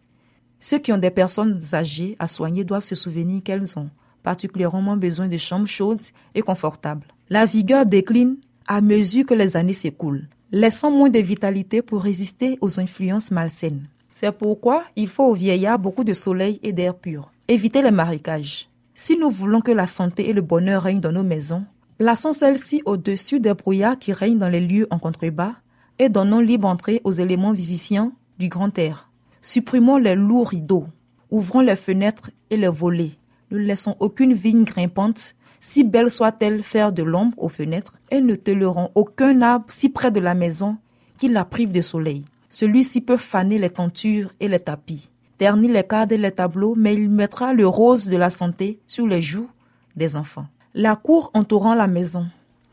Ceux 0.61 0.79
qui 0.79 0.93
ont 0.93 0.99
des 0.99 1.11
personnes 1.11 1.61
âgées 1.73 2.17
à 2.19 2.27
soigner 2.27 2.65
doivent 2.65 2.85
se 2.85 2.95
souvenir 2.95 3.43
qu'elles 3.43 3.79
ont 3.79 3.89
particulièrement 4.23 4.97
besoin 4.97 5.29
de 5.29 5.37
chambres 5.39 5.67
chaudes 5.67 6.03
et 6.35 6.43
confortables. 6.43 7.07
La 7.31 7.47
vigueur 7.47 7.87
décline 7.87 8.37
à 8.67 8.83
mesure 8.83 9.25
que 9.25 9.35
les 9.35 9.57
années 9.57 9.73
s'écoulent, 9.73 10.29
laissant 10.51 10.91
moins 10.91 11.11
de 11.11 11.19
vitalité 11.19 11.81
pour 11.81 12.03
résister 12.03 12.59
aux 12.61 12.79
influences 12.79 13.31
malsaines. 13.31 13.89
C'est 14.11 14.33
pourquoi 14.33 14.85
il 14.97 15.09
faut 15.09 15.25
aux 15.25 15.35
vieillards 15.35 15.79
beaucoup 15.79 16.05
de 16.05 16.13
soleil 16.13 16.61
et 16.63 16.73
d'air 16.73 16.95
pur. 16.95 17.31
Évitez 17.49 17.83
les 17.83 17.91
marécages. 17.91 18.69
Si 18.95 19.19
nous 19.19 19.31
voulons 19.31 19.61
que 19.61 19.73
la 19.73 19.87
santé 19.87 20.29
et 20.29 20.33
le 20.33 20.41
bonheur 20.41 20.83
règnent 20.83 21.01
dans 21.01 21.13
nos 21.13 21.25
maisons, 21.25 21.65
Plaçons 21.97 22.33
celle-ci 22.33 22.83
au-dessus 22.87 23.39
des 23.39 23.55
brouillards 23.55 23.99
qui 23.99 24.13
règnent 24.13 24.39
dans 24.39 24.49
les 24.49 24.61
lieux 24.61 24.89
en 24.91 24.99
contrebas 24.99 25.55
et 26.01 26.09
donnons 26.09 26.41
libre 26.41 26.67
entrée 26.67 27.01
aux 27.05 27.13
éléments 27.13 27.53
vivifiants 27.53 28.11
du 28.41 28.49
grand 28.49 28.77
air. 28.79 29.11
Supprimons 29.43 29.99
les 29.99 30.17
lourds 30.17 30.49
rideaux, 30.49 30.87
ouvrons 31.31 31.61
les 31.61 31.77
fenêtres 31.77 32.31
et 32.51 32.57
les 32.57 32.69
volets. 32.69 33.13
Ne 33.53 33.59
laissons 33.59 33.95
aucune 34.01 34.35
vigne 34.35 34.65
grimpante, 34.65 35.37
si 35.61 35.85
belle 35.85 36.11
soit-elle, 36.11 36.65
faire 36.65 36.93
de 36.93 37.05
l'ombre 37.05 37.41
aux 37.41 37.49
fenêtres 37.49 37.97
et 38.11 38.21
ne 38.21 38.35
tolérons 38.35 38.91
aucun 38.97 39.41
arbre 39.41 39.67
si 39.69 39.89
près 39.89 40.11
de 40.11 40.19
la 40.21 40.35
maison 40.35 40.77
qui 41.17 41.29
la 41.29 41.45
prive 41.45 41.71
de 41.71 41.81
soleil. 41.81 42.25
Celui-ci 42.49 43.03
peut 43.03 43.17
faner 43.17 43.57
les 43.57 43.71
tentures 43.71 44.33
et 44.41 44.49
les 44.49 44.59
tapis, 44.59 45.13
ternir 45.39 45.71
les 45.71 45.85
cadres 45.85 46.15
et 46.15 46.19
les 46.19 46.33
tableaux, 46.33 46.75
mais 46.77 46.95
il 46.95 47.09
mettra 47.09 47.53
le 47.53 47.69
rose 47.69 48.09
de 48.09 48.17
la 48.17 48.31
santé 48.31 48.81
sur 48.89 49.07
les 49.07 49.23
joues 49.23 49.49
des 49.95 50.17
enfants. 50.17 50.47
La 50.77 50.97
cour 50.97 51.31
entourant 51.35 51.77
la 51.77 51.87
maison. 51.87 52.27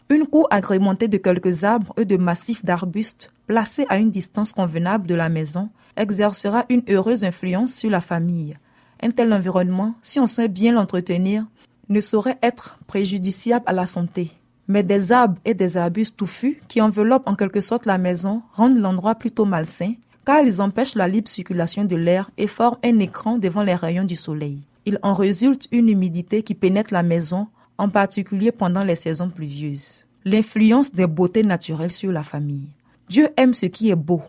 Une 0.09 0.25
cour 0.25 0.47
agrémentée 0.49 1.07
de 1.07 1.19
quelques 1.19 1.63
arbres 1.63 1.93
et 1.97 2.05
de 2.05 2.17
massifs 2.17 2.65
d'arbustes 2.65 3.29
placés 3.45 3.85
à 3.89 3.99
une 3.99 4.09
distance 4.09 4.53
convenable 4.53 5.05
de 5.05 5.13
la 5.13 5.29
maison 5.29 5.69
exercera 5.95 6.65
une 6.69 6.81
heureuse 6.89 7.23
influence 7.23 7.75
sur 7.75 7.91
la 7.91 8.01
famille. 8.01 8.57
Un 9.03 9.11
tel 9.11 9.31
environnement, 9.31 9.93
si 10.01 10.19
on 10.19 10.25
sait 10.25 10.47
bien 10.47 10.73
l'entretenir, 10.73 11.45
ne 11.89 12.01
saurait 12.01 12.39
être 12.41 12.79
préjudiciable 12.87 13.65
à 13.67 13.73
la 13.73 13.85
santé. 13.85 14.31
Mais 14.67 14.81
des 14.81 15.11
arbres 15.11 15.39
et 15.45 15.53
des 15.53 15.77
arbustes 15.77 16.17
touffus 16.17 16.59
qui 16.67 16.81
enveloppent 16.81 17.29
en 17.29 17.35
quelque 17.35 17.61
sorte 17.61 17.85
la 17.85 17.99
maison 17.99 18.41
rendent 18.53 18.79
l'endroit 18.79 19.13
plutôt 19.13 19.45
malsain 19.45 19.93
car 20.25 20.41
ils 20.41 20.59
empêchent 20.59 20.95
la 20.95 21.07
libre 21.07 21.29
circulation 21.29 21.83
de 21.83 21.95
l'air 21.95 22.31
et 22.39 22.47
forment 22.47 22.79
un 22.83 22.97
écran 22.97 23.37
devant 23.37 23.61
les 23.61 23.75
rayons 23.75 24.05
du 24.05 24.15
soleil. 24.15 24.63
Il 24.87 24.97
en 25.03 25.13
résulte 25.13 25.67
une 25.71 25.89
humidité 25.89 26.41
qui 26.41 26.55
pénètre 26.55 26.91
la 26.91 27.03
maison 27.03 27.47
en 27.81 27.89
particulier 27.89 28.51
pendant 28.51 28.83
les 28.83 28.95
saisons 28.95 29.29
pluvieuses. 29.29 30.05
L'influence 30.23 30.91
des 30.93 31.07
beautés 31.07 31.41
naturelles 31.41 31.91
sur 31.91 32.11
la 32.11 32.21
famille. 32.21 32.69
Dieu 33.09 33.29
aime 33.37 33.55
ce 33.55 33.65
qui 33.65 33.89
est 33.89 33.95
beau. 33.95 34.21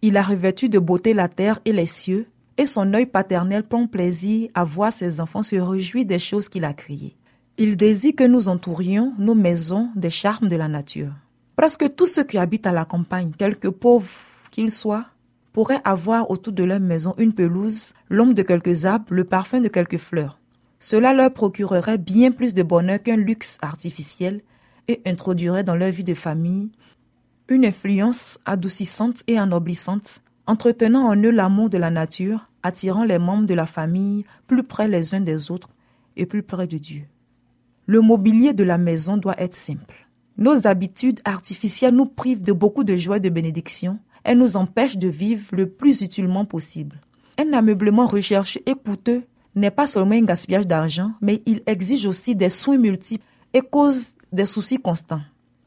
Il 0.00 0.16
a 0.16 0.22
revêtu 0.22 0.68
de 0.68 0.78
beauté 0.78 1.12
la 1.12 1.28
terre 1.28 1.58
et 1.64 1.72
les 1.72 1.86
cieux, 1.86 2.28
et 2.56 2.66
son 2.66 2.94
œil 2.94 3.06
paternel 3.06 3.64
prend 3.64 3.88
plaisir 3.88 4.48
à 4.54 4.62
voir 4.62 4.92
ses 4.92 5.20
enfants 5.20 5.42
se 5.42 5.56
réjouir 5.56 6.04
des 6.04 6.20
choses 6.20 6.48
qu'il 6.48 6.64
a 6.64 6.72
créées. 6.72 7.16
Il 7.58 7.76
désire 7.76 8.14
que 8.16 8.24
nous 8.24 8.48
entourions 8.48 9.12
nos 9.18 9.34
maisons 9.34 9.90
des 9.96 10.08
charmes 10.08 10.48
de 10.48 10.56
la 10.56 10.68
nature. 10.68 11.12
Presque 11.56 11.94
tous 11.96 12.06
ceux 12.06 12.24
qui 12.24 12.38
habitent 12.38 12.68
à 12.68 12.72
la 12.72 12.84
campagne, 12.84 13.32
quelque 13.36 13.68
pauvres 13.68 14.08
qu'ils 14.52 14.70
soient, 14.70 15.06
pourraient 15.52 15.82
avoir 15.84 16.30
autour 16.30 16.52
de 16.52 16.62
leur 16.62 16.80
maison 16.80 17.14
une 17.18 17.32
pelouse, 17.32 17.92
l'ombre 18.08 18.34
de 18.34 18.42
quelques 18.42 18.86
arbres, 18.86 19.06
le 19.10 19.24
parfum 19.24 19.60
de 19.60 19.68
quelques 19.68 19.98
fleurs. 19.98 20.39
Cela 20.80 21.12
leur 21.12 21.32
procurerait 21.32 21.98
bien 21.98 22.32
plus 22.32 22.54
de 22.54 22.62
bonheur 22.62 23.02
qu'un 23.02 23.16
luxe 23.16 23.58
artificiel 23.60 24.40
et 24.88 25.02
introduirait 25.06 25.62
dans 25.62 25.76
leur 25.76 25.90
vie 25.90 26.04
de 26.04 26.14
famille 26.14 26.70
une 27.48 27.66
influence 27.66 28.38
adoucissante 28.46 29.22
et 29.26 29.38
ennoblissante, 29.38 30.22
entretenant 30.46 31.06
en 31.06 31.16
eux 31.16 31.30
l'amour 31.30 31.68
de 31.68 31.78
la 31.78 31.90
nature, 31.90 32.48
attirant 32.62 33.04
les 33.04 33.18
membres 33.18 33.46
de 33.46 33.54
la 33.54 33.66
famille 33.66 34.24
plus 34.46 34.62
près 34.62 34.88
les 34.88 35.14
uns 35.14 35.20
des 35.20 35.50
autres 35.50 35.68
et 36.16 36.26
plus 36.26 36.42
près 36.42 36.66
de 36.66 36.78
Dieu. 36.78 37.04
Le 37.86 38.00
mobilier 38.00 38.54
de 38.54 38.64
la 38.64 38.78
maison 38.78 39.16
doit 39.16 39.40
être 39.40 39.56
simple. 39.56 40.08
Nos 40.38 40.66
habitudes 40.66 41.20
artificielles 41.24 41.94
nous 41.94 42.06
privent 42.06 42.42
de 42.42 42.52
beaucoup 42.52 42.84
de 42.84 42.96
joie 42.96 43.18
et 43.18 43.20
de 43.20 43.28
bénédiction. 43.28 43.98
Elles 44.24 44.38
nous 44.38 44.56
empêchent 44.56 44.96
de 44.96 45.08
vivre 45.08 45.44
le 45.52 45.68
plus 45.68 46.00
utilement 46.00 46.46
possible. 46.46 47.00
Un 47.38 47.52
ameublement 47.52 48.06
recherché 48.06 48.62
et 48.64 48.74
coûteux 48.74 49.24
n'est 49.54 49.70
pas 49.70 49.86
seulement 49.86 50.14
un 50.14 50.24
gaspillage 50.24 50.66
d'argent, 50.66 51.12
mais 51.20 51.42
il 51.46 51.62
exige 51.66 52.06
aussi 52.06 52.34
des 52.34 52.50
soins 52.50 52.78
multiples 52.78 53.24
et 53.52 53.60
cause 53.60 54.14
des 54.32 54.44
soucis 54.44 54.78
constants. 54.78 55.20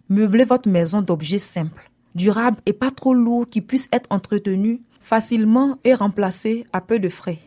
Meublez 0.10 0.46
votre 0.46 0.70
maison 0.70 1.02
d'objets 1.02 1.40
simples, 1.40 1.90
durables 2.16 2.58
et 2.66 2.74
pas 2.74 2.92
trop 2.92 3.13
lourds 3.13 3.48
qui 3.48 3.62
puissent 3.62 3.90
être 3.92 4.12
entretenus 4.12 4.80
facilement 5.02 5.78
et 5.84 5.94
remplacés 5.94 6.66
à 6.72 6.82
peu 6.82 7.00
de 7.00 7.10
frais. 7.10 7.40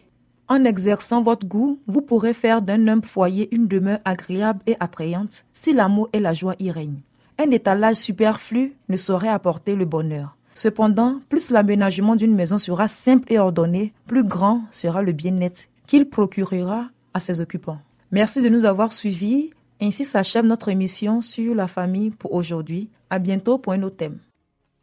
En 0.49 0.65
exerçant 0.65 1.23
votre 1.23 1.47
goût, 1.47 1.81
vous 1.87 2.03
pourrez 2.03 2.33
faire 2.33 2.63
d'un 2.63 2.87
humble 2.87 3.07
foyer 3.07 3.53
une 3.55 3.67
demeure 3.67 3.99
agréable 4.05 4.61
et 4.67 4.77
attrayante 4.79 5.45
si 5.53 5.73
l'amour 5.73 6.09
et 6.13 6.21
la 6.21 6.33
joie 6.33 6.55
y 6.61 6.71
règnent. 6.71 7.01
Un 7.39 7.51
étalage 7.51 7.97
superflu 7.97 8.75
ne 8.89 8.97
saurait 8.97 9.29
apporter 9.29 9.75
le 9.75 9.85
bonheur. 9.85 10.37
Cependant, 10.55 11.21
plus 11.29 11.51
l'aménagement 11.51 12.17
d'une 12.17 12.35
maison 12.35 12.59
sera 12.59 12.89
simple 12.89 13.31
et 13.31 13.39
ordonné, 13.39 13.93
plus 14.07 14.25
grand 14.25 14.63
sera 14.71 15.03
le 15.03 15.13
bien-être 15.13 15.69
qu'il 15.87 16.09
procurera 16.09 16.89
à 17.15 17.21
ses 17.21 17.41
occupants. 17.41 17.79
Merci 18.11 18.43
de 18.43 18.49
nous 18.49 18.65
avoir 18.65 18.93
suivis. 18.93 19.51
Ainsi 19.81 20.05
s'achève 20.05 20.45
notre 20.45 20.69
émission 20.69 21.21
sur 21.21 21.55
la 21.55 21.69
famille 21.69 22.11
pour 22.11 22.33
aujourd'hui. 22.33 22.91
À 23.11 23.19
bientôt 23.19 23.59
pour 23.59 23.73
un 23.73 23.83
autre 23.83 23.97
thème. 23.97 24.19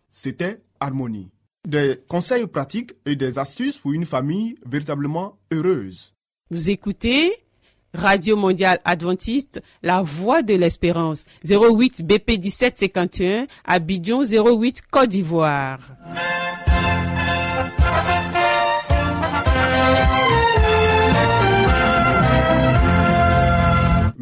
C'était 0.10 0.62
Harmonie. 0.79 1.29
Des 1.67 2.00
conseils 2.07 2.45
pratiques 2.48 2.93
et 3.05 3.15
des 3.15 3.39
astuces 3.39 3.77
pour 3.77 3.93
une 3.93 4.05
famille 4.05 4.55
véritablement 4.65 5.38
heureuse. 5.51 6.13
Vous 6.51 6.69
écoutez 6.69 7.33
Radio 7.93 8.36
Mondiale 8.36 8.79
Adventiste, 8.86 9.62
La 9.81 10.01
Voix 10.01 10.41
de 10.41 10.55
l'Espérance, 10.55 11.25
08 11.45 12.05
BP 12.05 12.39
1751, 12.39 13.48
Abidjan 13.65 14.24
08 14.24 14.81
Côte 14.89 15.10
d'Ivoire. 15.10 15.79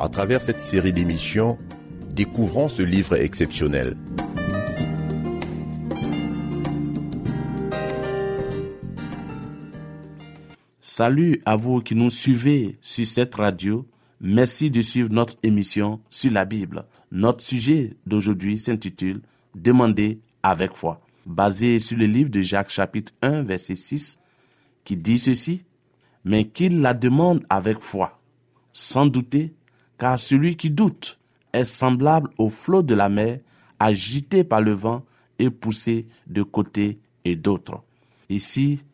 À 0.00 0.08
travers 0.08 0.40
cette 0.40 0.60
série 0.60 0.92
d'émissions, 0.92 1.58
découvrons 2.14 2.68
ce 2.68 2.82
livre 2.82 3.16
exceptionnel. 3.16 3.96
Salut 10.80 11.42
à 11.44 11.56
vous 11.56 11.80
qui 11.80 11.96
nous 11.96 12.10
suivez 12.10 12.76
sur 12.80 13.08
cette 13.08 13.34
radio. 13.34 13.88
Merci 14.20 14.70
de 14.70 14.82
suivre 14.82 15.10
notre 15.10 15.34
émission 15.42 16.00
sur 16.10 16.30
la 16.30 16.44
Bible. 16.44 16.84
Notre 17.10 17.42
sujet 17.42 17.90
d'aujourd'hui 18.06 18.60
s'intitule 18.60 19.20
Demandez 19.56 20.20
avec 20.44 20.74
foi, 20.74 21.00
basé 21.26 21.80
sur 21.80 21.98
le 21.98 22.06
livre 22.06 22.30
de 22.30 22.40
Jacques 22.40 22.70
chapitre 22.70 23.12
1 23.22 23.42
verset 23.42 23.74
6 23.74 24.20
qui 24.84 24.96
dit 24.96 25.18
ceci, 25.18 25.64
mais 26.24 26.44
qu'il 26.46 26.82
la 26.82 26.94
demande 26.94 27.44
avec 27.50 27.78
foi, 27.80 28.20
sans 28.72 29.06
douter, 29.06 29.54
car 29.98 30.18
celui 30.18 30.56
qui 30.56 30.70
doute 30.70 31.18
est 31.52 31.64
semblable 31.64 32.30
au 32.38 32.50
flot 32.50 32.82
de 32.82 32.94
la 32.94 33.08
mer, 33.08 33.40
agité 33.78 34.44
par 34.44 34.60
le 34.60 34.72
vent 34.72 35.04
et 35.38 35.50
poussé 35.50 36.06
de 36.26 36.42
côté 36.42 36.98
et 37.24 37.36
d'autre. 37.36 37.82
Ici, 38.28 38.84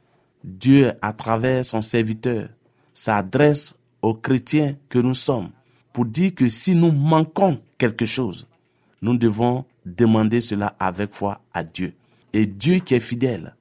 Dieu, 0.42 0.92
à 1.02 1.12
travers 1.12 1.64
son 1.64 1.82
serviteur, 1.82 2.48
s'adresse 2.92 3.76
aux 4.02 4.14
chrétiens 4.14 4.76
que 4.88 4.98
nous 4.98 5.14
sommes 5.14 5.50
pour 5.92 6.04
dire 6.04 6.34
que 6.34 6.48
si 6.48 6.74
nous 6.74 6.92
manquons 6.92 7.60
quelque 7.78 8.04
chose, 8.04 8.46
nous 9.00 9.16
devons 9.16 9.64
demander 9.86 10.40
cela 10.40 10.74
avec 10.78 11.12
foi 11.12 11.40
à 11.52 11.62
Dieu. 11.62 11.94
Et 12.32 12.46
Dieu 12.46 12.78
qui 12.78 12.94
est 12.94 13.00
fidèle, 13.00 13.54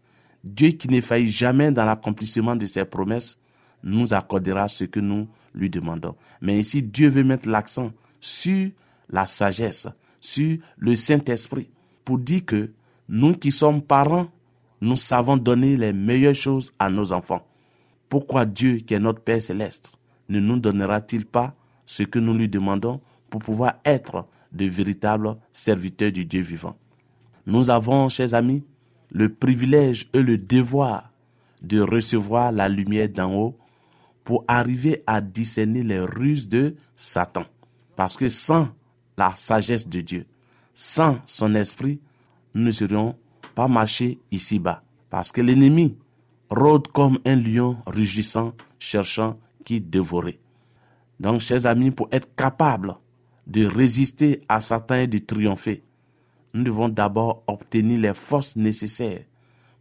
Dieu 0.44 0.70
qui 0.72 0.90
ne 0.90 1.00
faillit 1.00 1.30
jamais 1.30 1.72
dans 1.72 1.86
l'accomplissement 1.86 2.56
de 2.56 2.65
ses 2.65 2.86
promesses, 2.86 3.38
nous 3.84 4.13
accordera 4.13 4.67
ce 4.67 4.86
que 4.86 5.00
nous 5.00 5.28
lui 5.54 5.69
demandons. 5.69 6.15
Mais 6.41 6.60
ici, 6.60 6.82
Dieu 6.82 7.10
veut 7.10 7.24
mettre 7.24 7.50
l'accent 7.50 7.91
sur 8.22 8.69
la 9.10 9.28
sagesse, 9.28 9.88
sur 10.22 10.58
le 10.78 10.96
Saint-Esprit, 10.96 11.69
pour 12.06 12.17
dire 12.17 12.46
que 12.46 12.72
nous 13.10 13.36
qui 13.36 13.52
sommes 13.52 13.82
parents, 13.82 14.28
nous 14.82 14.96
savons 14.96 15.38
donner 15.38 15.78
les 15.78 15.93
meilleures 15.93 16.34
choses 16.34 16.72
à 16.80 16.89
nos 16.89 17.12
enfants. 17.12 17.46
Pourquoi 18.10 18.46
Dieu, 18.46 18.78
qui 18.78 18.93
est 18.93 19.00
notre 19.00 19.22
Père 19.22 19.41
céleste, 19.41 19.91
ne 20.30 20.39
nous 20.39 20.60
donnera-t-il 20.60 21.26
pas 21.26 21.56
ce 21.86 22.04
que 22.04 22.19
nous 22.19 22.34
lui 22.34 22.48
demandons 22.48 23.02
pour 23.30 23.41
pouvoir 23.41 23.76
être 23.86 24.26
de 24.52 24.65
véritables 24.65 25.36
serviteurs 25.52 26.12
du 26.12 26.26
Dieu 26.26 26.41
vivant? 26.41 26.76
Nous 27.46 27.69
avons, 27.69 28.08
chers 28.10 28.34
amis, 28.34 28.63
le 29.12 29.34
privilège 29.34 30.10
et 30.13 30.22
le 30.22 30.38
devoir 30.38 31.12
de 31.62 31.80
recevoir 31.82 32.52
la 32.52 32.69
lumière 32.69 33.10
d'en 33.10 33.34
haut 33.34 33.58
pour 34.24 34.46
arriver 34.48 35.04
à 35.08 35.22
discerner 35.22 35.84
les 35.84 36.00
ruses 36.00 36.48
de 36.48 36.76
Satan. 36.96 37.46
Parce 37.96 38.18
que 38.18 38.30
sans 38.30 38.70
la 39.18 39.34
sagesse 39.36 39.88
de 39.88 40.02
Dieu, 40.02 40.26
sans 40.74 41.20
son 41.26 41.56
esprit, 41.56 42.00
nous 42.54 42.64
ne 42.64 42.72
serions 42.72 43.16
pas 43.56 43.68
marcher 43.68 44.20
ici-bas. 44.32 44.84
Parce 45.10 45.32
que 45.32 45.42
l'ennemi 45.42 45.98
rôde 46.50 46.88
comme 46.88 47.20
un 47.26 47.36
lion 47.36 47.78
rugissant, 47.86 48.54
cherchant 48.80 49.38
qui 49.64 49.82
dévorer. 49.82 50.40
Donc, 51.20 51.42
chers 51.42 51.66
amis, 51.66 51.92
pour 51.92 52.08
être 52.12 52.34
capable 52.36 52.96
de 53.46 53.66
résister 53.66 54.40
à 54.50 54.60
Satan 54.60 54.96
et 54.96 55.08
de 55.08 55.20
triompher, 55.20 55.84
nous 56.54 56.64
devons 56.64 56.90
d'abord 56.90 57.44
obtenir 57.48 58.00
les 58.00 58.14
forces 58.14 58.56
nécessaires 58.56 59.24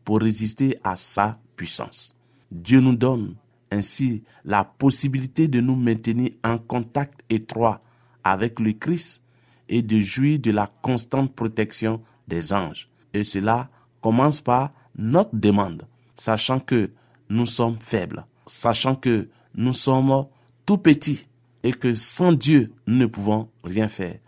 pour 0.05 0.21
résister 0.21 0.77
à 0.83 0.97
sa 0.97 1.39
puissance. 1.57 2.15
Dieu 2.51 2.81
nous 2.81 2.95
donne 2.95 3.35
ainsi 3.73 4.23
la 4.45 4.65
possibilité 4.65 5.49
de 5.49 5.61
nous 5.61 5.75
maintenir 5.75 6.31
en 6.45 6.59
contact 6.59 7.23
étroit 7.31 7.81
avec 8.23 8.61
le 8.61 8.73
Christ 8.73 9.23
et 9.69 9.83
de 9.83 10.01
jouir 10.01 10.39
de 10.39 10.51
la 10.51 10.71
constante 10.83 11.35
protection 11.35 12.01
des 12.29 12.53
anges. 12.53 12.89
Et 13.15 13.25
cela 13.25 13.71
commence 14.01 14.41
par 14.41 14.73
notre 14.97 15.35
demande, 15.35 15.87
sachant 16.15 16.61
que 16.61 16.91
nous 17.31 17.47
sommes 17.47 17.79
faibles, 17.81 18.27
sachant 18.47 18.95
que 18.95 19.29
nous 19.55 19.73
sommes 19.73 20.27
tout 20.67 20.79
petits 20.79 21.27
et 21.63 21.73
que 21.73 21.95
sans 21.95 22.33
Dieu, 22.33 22.73
nous 22.87 22.97
ne 22.97 23.07
pouvons 23.07 23.49
rien 23.65 23.89
faire. 23.89 24.19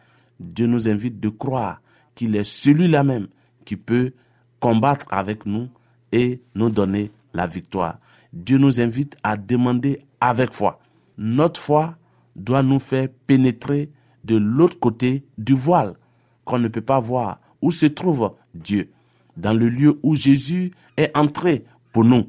Dieu 0.40 0.66
nous 0.66 0.88
invite 0.88 1.20
de 1.20 1.28
croire 1.28 1.80
qu'il 2.14 2.34
est 2.36 2.44
celui-là 2.44 3.04
même 3.04 3.28
qui 3.64 3.76
peut 3.76 4.12
combattre 4.60 5.06
avec 5.10 5.44
nous 5.46 5.68
et 6.12 6.40
nous 6.54 6.70
donner 6.70 7.10
la 7.34 7.46
victoire. 7.46 7.98
Dieu 8.34 8.58
nous 8.58 8.80
invite 8.80 9.16
à 9.22 9.36
demander 9.36 10.00
avec 10.20 10.52
foi. 10.52 10.80
Notre 11.16 11.60
foi 11.60 11.96
doit 12.34 12.64
nous 12.64 12.80
faire 12.80 13.08
pénétrer 13.28 13.90
de 14.24 14.36
l'autre 14.36 14.78
côté 14.80 15.24
du 15.38 15.54
voile 15.54 15.94
qu'on 16.44 16.58
ne 16.58 16.66
peut 16.66 16.80
pas 16.80 16.98
voir 16.98 17.40
où 17.62 17.70
se 17.70 17.86
trouve 17.86 18.34
Dieu, 18.52 18.90
dans 19.36 19.54
le 19.54 19.68
lieu 19.68 19.98
où 20.02 20.16
Jésus 20.16 20.72
est 20.96 21.16
entré 21.16 21.64
pour 21.92 22.04
nous. 22.04 22.24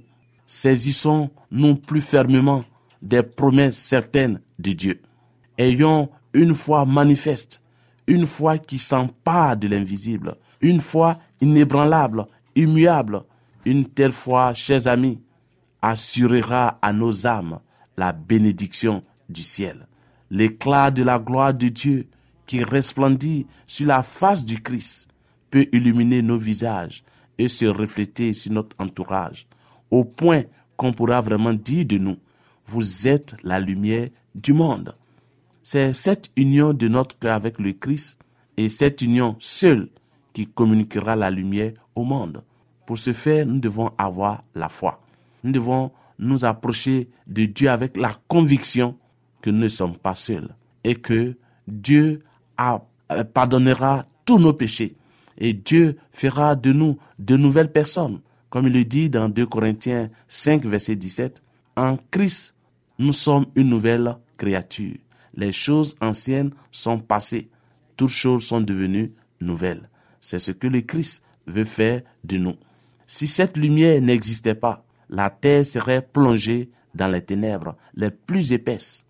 Saisissons-nous 0.45 1.75
plus 1.75 2.01
fermement 2.01 2.63
des 3.01 3.23
promesses 3.23 3.77
certaines 3.77 4.39
de 4.59 4.73
Dieu. 4.73 5.01
Ayons 5.57 6.09
une 6.33 6.53
foi 6.53 6.85
manifeste, 6.85 7.63
une 8.05 8.27
foi 8.27 8.59
qui 8.59 8.77
s'empare 8.77 9.57
de 9.57 9.67
l'invisible, 9.67 10.35
une 10.61 10.79
foi 10.79 11.17
inébranlable, 11.41 12.27
immuable, 12.55 13.23
une 13.65 13.85
telle 13.85 14.11
foi, 14.11 14.53
chers 14.53 14.85
amis, 14.85 15.19
assurera 15.85 16.79
à 16.81 16.91
nos 16.93 17.27
âmes 17.27 17.59
la 17.95 18.11
bénédiction 18.11 19.03
du 19.29 19.43
ciel. 19.43 19.87
L'éclat 20.31 20.89
de 20.89 21.03
la 21.03 21.19
gloire 21.19 21.53
de 21.53 21.67
Dieu 21.67 22.07
qui 22.47 22.63
resplendit 22.63 23.45
sur 23.67 23.87
la 23.87 24.01
face 24.01 24.45
du 24.45 24.61
Christ 24.61 25.09
peut 25.51 25.67
illuminer 25.71 26.23
nos 26.23 26.37
visages 26.37 27.03
et 27.37 27.47
se 27.47 27.65
refléter 27.65 28.33
sur 28.33 28.51
notre 28.51 28.75
entourage, 28.79 29.47
au 29.91 30.03
point 30.03 30.43
qu'on 30.75 30.91
pourra 30.91 31.21
vraiment 31.21 31.53
dire 31.53 31.85
de 31.85 31.97
nous, 31.97 32.17
vous 32.65 33.07
êtes 33.07 33.35
la 33.43 33.59
lumière 33.59 34.09
du 34.33 34.53
monde. 34.53 34.95
C'est 35.61 35.93
cette 35.93 36.29
union 36.35 36.73
de 36.73 36.87
notre 36.87 37.17
cœur 37.19 37.35
avec 37.35 37.59
le 37.59 37.73
Christ 37.73 38.19
et 38.57 38.69
cette 38.69 39.01
union 39.03 39.35
seule 39.39 39.89
qui 40.33 40.47
communiquera 40.47 41.15
la 41.15 41.29
lumière 41.29 41.73
au 41.93 42.03
monde. 42.03 42.43
Pour 42.87 42.97
ce 42.97 43.13
faire, 43.13 43.45
nous 43.45 43.59
devons 43.59 43.91
avoir 43.97 44.41
la 44.55 44.69
foi. 44.69 44.99
Nous 45.45 45.51
devons 45.51 45.91
nous 46.17 46.43
approcher 46.43 47.07
de 47.27 47.45
Dieu 47.45 47.69
avec 47.69 47.97
la 47.97 48.17
conviction 48.27 48.97
que 49.41 49.51
nous 49.51 49.59
ne 49.59 49.67
sommes 49.67 49.95
pas 49.95 50.15
seuls 50.15 50.49
et 50.83 50.95
que 50.95 51.37
Dieu 51.67 52.23
euh, 52.59 53.23
pardonnera 53.31 54.05
tous 54.25 54.39
nos 54.39 54.53
péchés 54.53 54.95
et 55.37 55.53
Dieu 55.53 55.97
fera 56.11 56.55
de 56.55 56.73
nous 56.73 56.97
de 57.19 57.37
nouvelles 57.37 57.71
personnes. 57.71 58.21
Comme 58.49 58.65
il 58.65 58.73
le 58.73 58.85
dit 58.85 59.11
dans 59.11 59.29
2 59.29 59.45
Corinthiens 59.45 60.09
5, 60.27 60.65
verset 60.65 60.95
17, 60.95 61.43
en 61.75 61.97
Christ, 62.09 62.55
nous 62.97 63.13
sommes 63.13 63.45
une 63.55 63.69
nouvelle 63.69 64.17
créature. 64.37 64.95
Les 65.35 65.51
choses 65.51 65.95
anciennes 66.01 66.51
sont 66.71 66.97
passées, 66.97 67.49
toutes 67.97 68.09
choses 68.09 68.47
sont 68.47 68.61
devenues 68.61 69.13
nouvelles. 69.41 69.89
C'est 70.19 70.39
ce 70.39 70.51
que 70.51 70.65
le 70.65 70.81
Christ 70.81 71.23
veut 71.45 71.65
faire 71.65 72.01
de 72.23 72.37
nous. 72.37 72.55
Si 73.05 73.27
cette 73.27 73.57
lumière 73.57 74.01
n'existait 74.01 74.55
pas, 74.55 74.83
la 75.15 75.29
terre 75.29 75.65
serait 75.65 76.01
plongée 76.01 76.69
dans 76.93 77.07
les 77.07 77.21
ténèbres 77.21 77.77
les 77.95 78.11
plus 78.11 78.51
épaisses. 78.51 79.05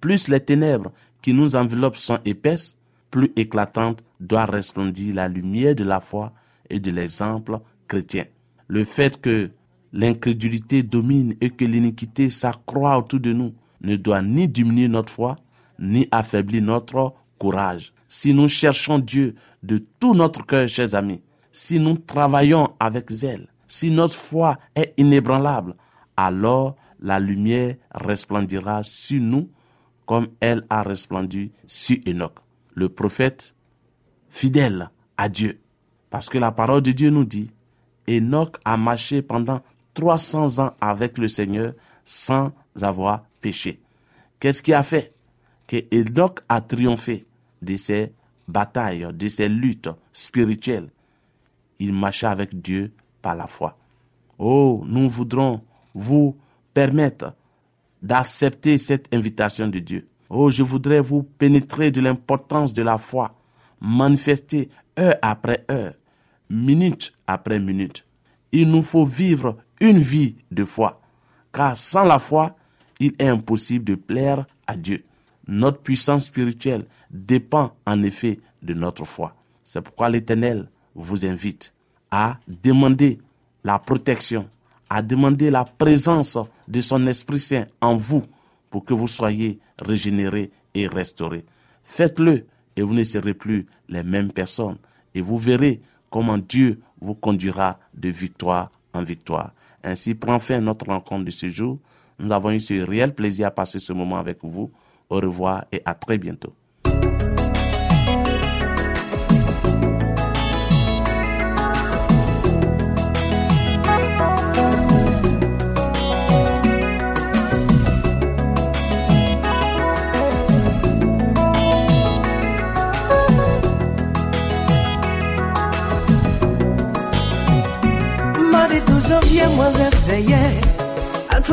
Plus 0.00 0.26
les 0.26 0.40
ténèbres 0.40 0.92
qui 1.22 1.32
nous 1.32 1.54
enveloppent 1.54 1.96
sont 1.96 2.18
épaisses, 2.24 2.76
plus 3.08 3.30
éclatante 3.36 4.02
doit 4.18 4.46
resplendir 4.46 5.14
la 5.14 5.28
lumière 5.28 5.76
de 5.76 5.84
la 5.84 6.00
foi 6.00 6.32
et 6.68 6.80
de 6.80 6.90
l'exemple 6.90 7.60
chrétien. 7.86 8.24
Le 8.66 8.84
fait 8.84 9.20
que 9.20 9.52
l'incrédulité 9.92 10.82
domine 10.82 11.34
et 11.40 11.50
que 11.50 11.64
l'iniquité 11.64 12.30
s'accroît 12.30 12.98
autour 12.98 13.20
de 13.20 13.32
nous 13.32 13.54
ne 13.80 13.94
doit 13.94 14.22
ni 14.22 14.48
diminuer 14.48 14.88
notre 14.88 15.12
foi, 15.12 15.36
ni 15.78 16.08
affaiblir 16.10 16.62
notre 16.62 17.14
courage. 17.38 17.92
Si 18.08 18.34
nous 18.34 18.48
cherchons 18.48 18.98
Dieu 18.98 19.36
de 19.62 19.78
tout 20.00 20.14
notre 20.14 20.44
cœur, 20.44 20.68
chers 20.68 20.96
amis, 20.96 21.22
si 21.52 21.78
nous 21.78 21.96
travaillons 21.96 22.70
avec 22.80 23.12
zèle, 23.12 23.46
si 23.66 23.90
notre 23.90 24.14
foi 24.14 24.58
est 24.74 24.94
inébranlable, 24.96 25.74
alors 26.16 26.76
la 27.00 27.18
lumière 27.18 27.76
resplendira 27.92 28.82
sur 28.82 29.20
nous 29.20 29.48
comme 30.06 30.28
elle 30.40 30.64
a 30.70 30.82
resplendu 30.82 31.50
sur 31.66 31.96
Enoch, 32.06 32.38
le 32.74 32.88
prophète 32.88 33.54
fidèle 34.28 34.90
à 35.16 35.28
Dieu. 35.28 35.60
Parce 36.10 36.28
que 36.28 36.38
la 36.38 36.52
parole 36.52 36.82
de 36.82 36.92
Dieu 36.92 37.10
nous 37.10 37.24
dit, 37.24 37.50
Enoch 38.08 38.56
a 38.64 38.76
marché 38.76 39.22
pendant 39.22 39.60
300 39.94 40.58
ans 40.64 40.74
avec 40.80 41.18
le 41.18 41.28
Seigneur 41.28 41.72
sans 42.04 42.52
avoir 42.82 43.24
péché. 43.40 43.80
Qu'est-ce 44.40 44.62
qui 44.62 44.74
a 44.74 44.82
fait? 44.82 45.12
Que 45.66 45.76
Enoch 45.92 46.40
a 46.48 46.60
triomphé 46.60 47.26
de 47.62 47.76
ses 47.76 48.12
batailles, 48.46 49.08
de 49.12 49.28
ses 49.28 49.48
luttes 49.48 49.88
spirituelles 50.12 50.90
Il 51.78 51.94
marchait 51.94 52.26
avec 52.26 52.60
Dieu 52.60 52.92
la 53.32 53.46
foi. 53.46 53.78
Oh, 54.38 54.82
nous 54.86 55.08
voudrons 55.08 55.62
vous 55.94 56.36
permettre 56.74 57.34
d'accepter 58.02 58.76
cette 58.76 59.12
invitation 59.14 59.68
de 59.68 59.78
Dieu. 59.78 60.08
Oh, 60.28 60.50
je 60.50 60.62
voudrais 60.62 61.00
vous 61.00 61.22
pénétrer 61.22 61.90
de 61.90 62.00
l'importance 62.00 62.72
de 62.72 62.82
la 62.82 62.98
foi, 62.98 63.34
manifester 63.80 64.68
heure 64.98 65.14
après 65.22 65.64
heure, 65.70 65.94
minute 66.50 67.12
après 67.26 67.60
minute. 67.60 68.04
Il 68.52 68.68
nous 68.70 68.82
faut 68.82 69.04
vivre 69.04 69.56
une 69.80 69.98
vie 69.98 70.36
de 70.50 70.64
foi, 70.64 71.00
car 71.52 71.76
sans 71.76 72.04
la 72.04 72.18
foi, 72.18 72.56
il 73.00 73.12
est 73.18 73.28
impossible 73.28 73.84
de 73.84 73.94
plaire 73.94 74.46
à 74.66 74.76
Dieu. 74.76 75.04
Notre 75.46 75.80
puissance 75.80 76.26
spirituelle 76.26 76.84
dépend 77.10 77.76
en 77.86 78.02
effet 78.02 78.40
de 78.62 78.74
notre 78.74 79.04
foi. 79.04 79.36
C'est 79.62 79.82
pourquoi 79.82 80.08
l'Éternel 80.08 80.70
vous 80.94 81.26
invite 81.26 81.74
à 82.16 82.38
demander 82.46 83.18
la 83.64 83.80
protection, 83.80 84.48
à 84.88 85.02
demander 85.02 85.50
la 85.50 85.64
présence 85.64 86.38
de 86.68 86.80
son 86.80 87.08
Esprit 87.08 87.40
Saint 87.40 87.66
en 87.80 87.96
vous 87.96 88.22
pour 88.70 88.84
que 88.84 88.94
vous 88.94 89.08
soyez 89.08 89.58
régénérés 89.80 90.52
et 90.74 90.86
restaurés. 90.86 91.44
Faites-le 91.82 92.46
et 92.76 92.82
vous 92.82 92.94
ne 92.94 93.02
serez 93.02 93.34
plus 93.34 93.66
les 93.88 94.04
mêmes 94.04 94.30
personnes. 94.30 94.78
Et 95.12 95.20
vous 95.20 95.38
verrez 95.38 95.80
comment 96.08 96.38
Dieu 96.38 96.80
vous 97.00 97.16
conduira 97.16 97.80
de 97.94 98.10
victoire 98.10 98.70
en 98.92 99.02
victoire. 99.02 99.52
Ainsi 99.82 100.14
prend 100.14 100.38
fin 100.38 100.60
notre 100.60 100.86
rencontre 100.86 101.24
de 101.24 101.32
ce 101.32 101.48
jour. 101.48 101.80
Nous 102.20 102.30
avons 102.30 102.52
eu 102.52 102.60
ce 102.60 102.74
réel 102.74 103.12
plaisir 103.12 103.48
à 103.48 103.50
passer 103.50 103.80
ce 103.80 103.92
moment 103.92 104.18
avec 104.18 104.38
vous. 104.44 104.70
Au 105.10 105.16
revoir 105.16 105.64
et 105.72 105.82
à 105.84 105.94
très 105.94 106.18
bientôt. 106.18 106.54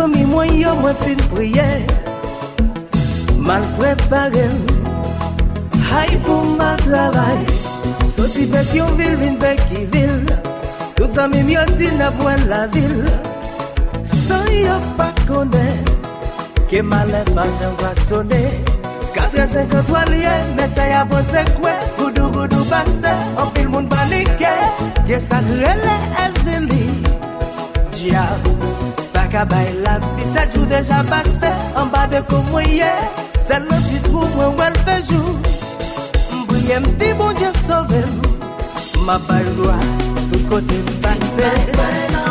fami 0.01 0.25
mwen 0.25 0.59
yo 0.59 0.75
mwen 0.75 0.95
fin 0.95 1.19
priye 1.29 1.67
Mal 3.37 3.61
prepare 3.77 4.45
Hay 5.89 6.17
pou 6.25 6.55
ma 6.57 6.71
travay 6.81 7.41
Soti 8.09 8.47
bet 8.49 8.73
yon 8.73 8.95
vil 8.97 9.13
vin 9.21 9.37
bek 9.43 9.61
ki 9.69 9.85
vil 9.93 10.15
Tout 10.97 11.13
sa 11.13 11.27
mi 11.29 11.43
myo 11.45 11.65
di 11.77 11.91
na 11.99 12.09
bwen 12.17 12.47
la 12.49 12.63
vil 12.73 12.97
San 14.09 14.49
yo 14.57 14.79
pa 14.97 15.11
kone 15.27 15.67
Ke 16.71 16.81
male 16.81 17.21
pa 17.35 17.45
jan 17.59 17.77
wak 17.83 18.01
sone 18.07 18.43
4-5 19.13 19.75
toalye 19.85 20.33
ya 20.77 21.03
apon 21.03 21.23
se 21.29 21.45
kwe 21.59 21.75
Goudou 21.99 22.31
goudou 22.33 22.65
pase 22.73 23.13
An 23.37 23.53
pil 23.53 23.69
moun 23.69 23.91
panike 23.91 24.55
Gye 25.05 25.21
sa 25.21 25.43
krele 25.45 25.97
e 26.25 26.27
zili 26.41 26.87
Diabou 27.93 28.90
Kaka 29.31 29.45
bay 29.45 29.71
la 29.79 29.95
vi 30.17 30.27
sa 30.27 30.43
jou 30.51 30.65
deja 30.67 30.99
pase 31.07 31.47
An 31.79 31.87
ba 31.87 32.03
de 32.11 32.19
kou 32.27 32.43
mwenye 32.51 32.91
Se 33.39 33.55
nan 33.63 33.79
ti 33.87 34.01
trou 34.03 34.27
mwen 34.35 34.57
wèl 34.59 34.75
fejou 34.83 35.37
Mbouye 36.41 36.79
mdi 36.83 37.13
bon 37.15 37.31
dje 37.39 37.53
sove 37.63 38.01
m 38.03 38.19
Ma 39.07 39.15
bay 39.29 39.47
lwa 39.55 39.77
tout 40.27 40.43
kote 40.51 40.75
m 40.83 40.91
pase 40.91 41.47
Mbouye 41.47 41.79
mdi 41.79 41.79
bon 41.79 41.79
dje 41.79 42.19
sove 42.19 42.30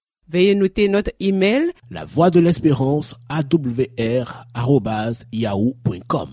Veuillez 0.31 0.55
noter 0.55 0.87
notre 0.87 1.11
email, 1.19 1.73
La 1.89 2.05
voix 2.05 2.29
de 2.29 2.39
l'espérance 2.39 3.15
awr 3.27 4.45
arobase 4.53 5.25
yahoo.com. 5.33 6.29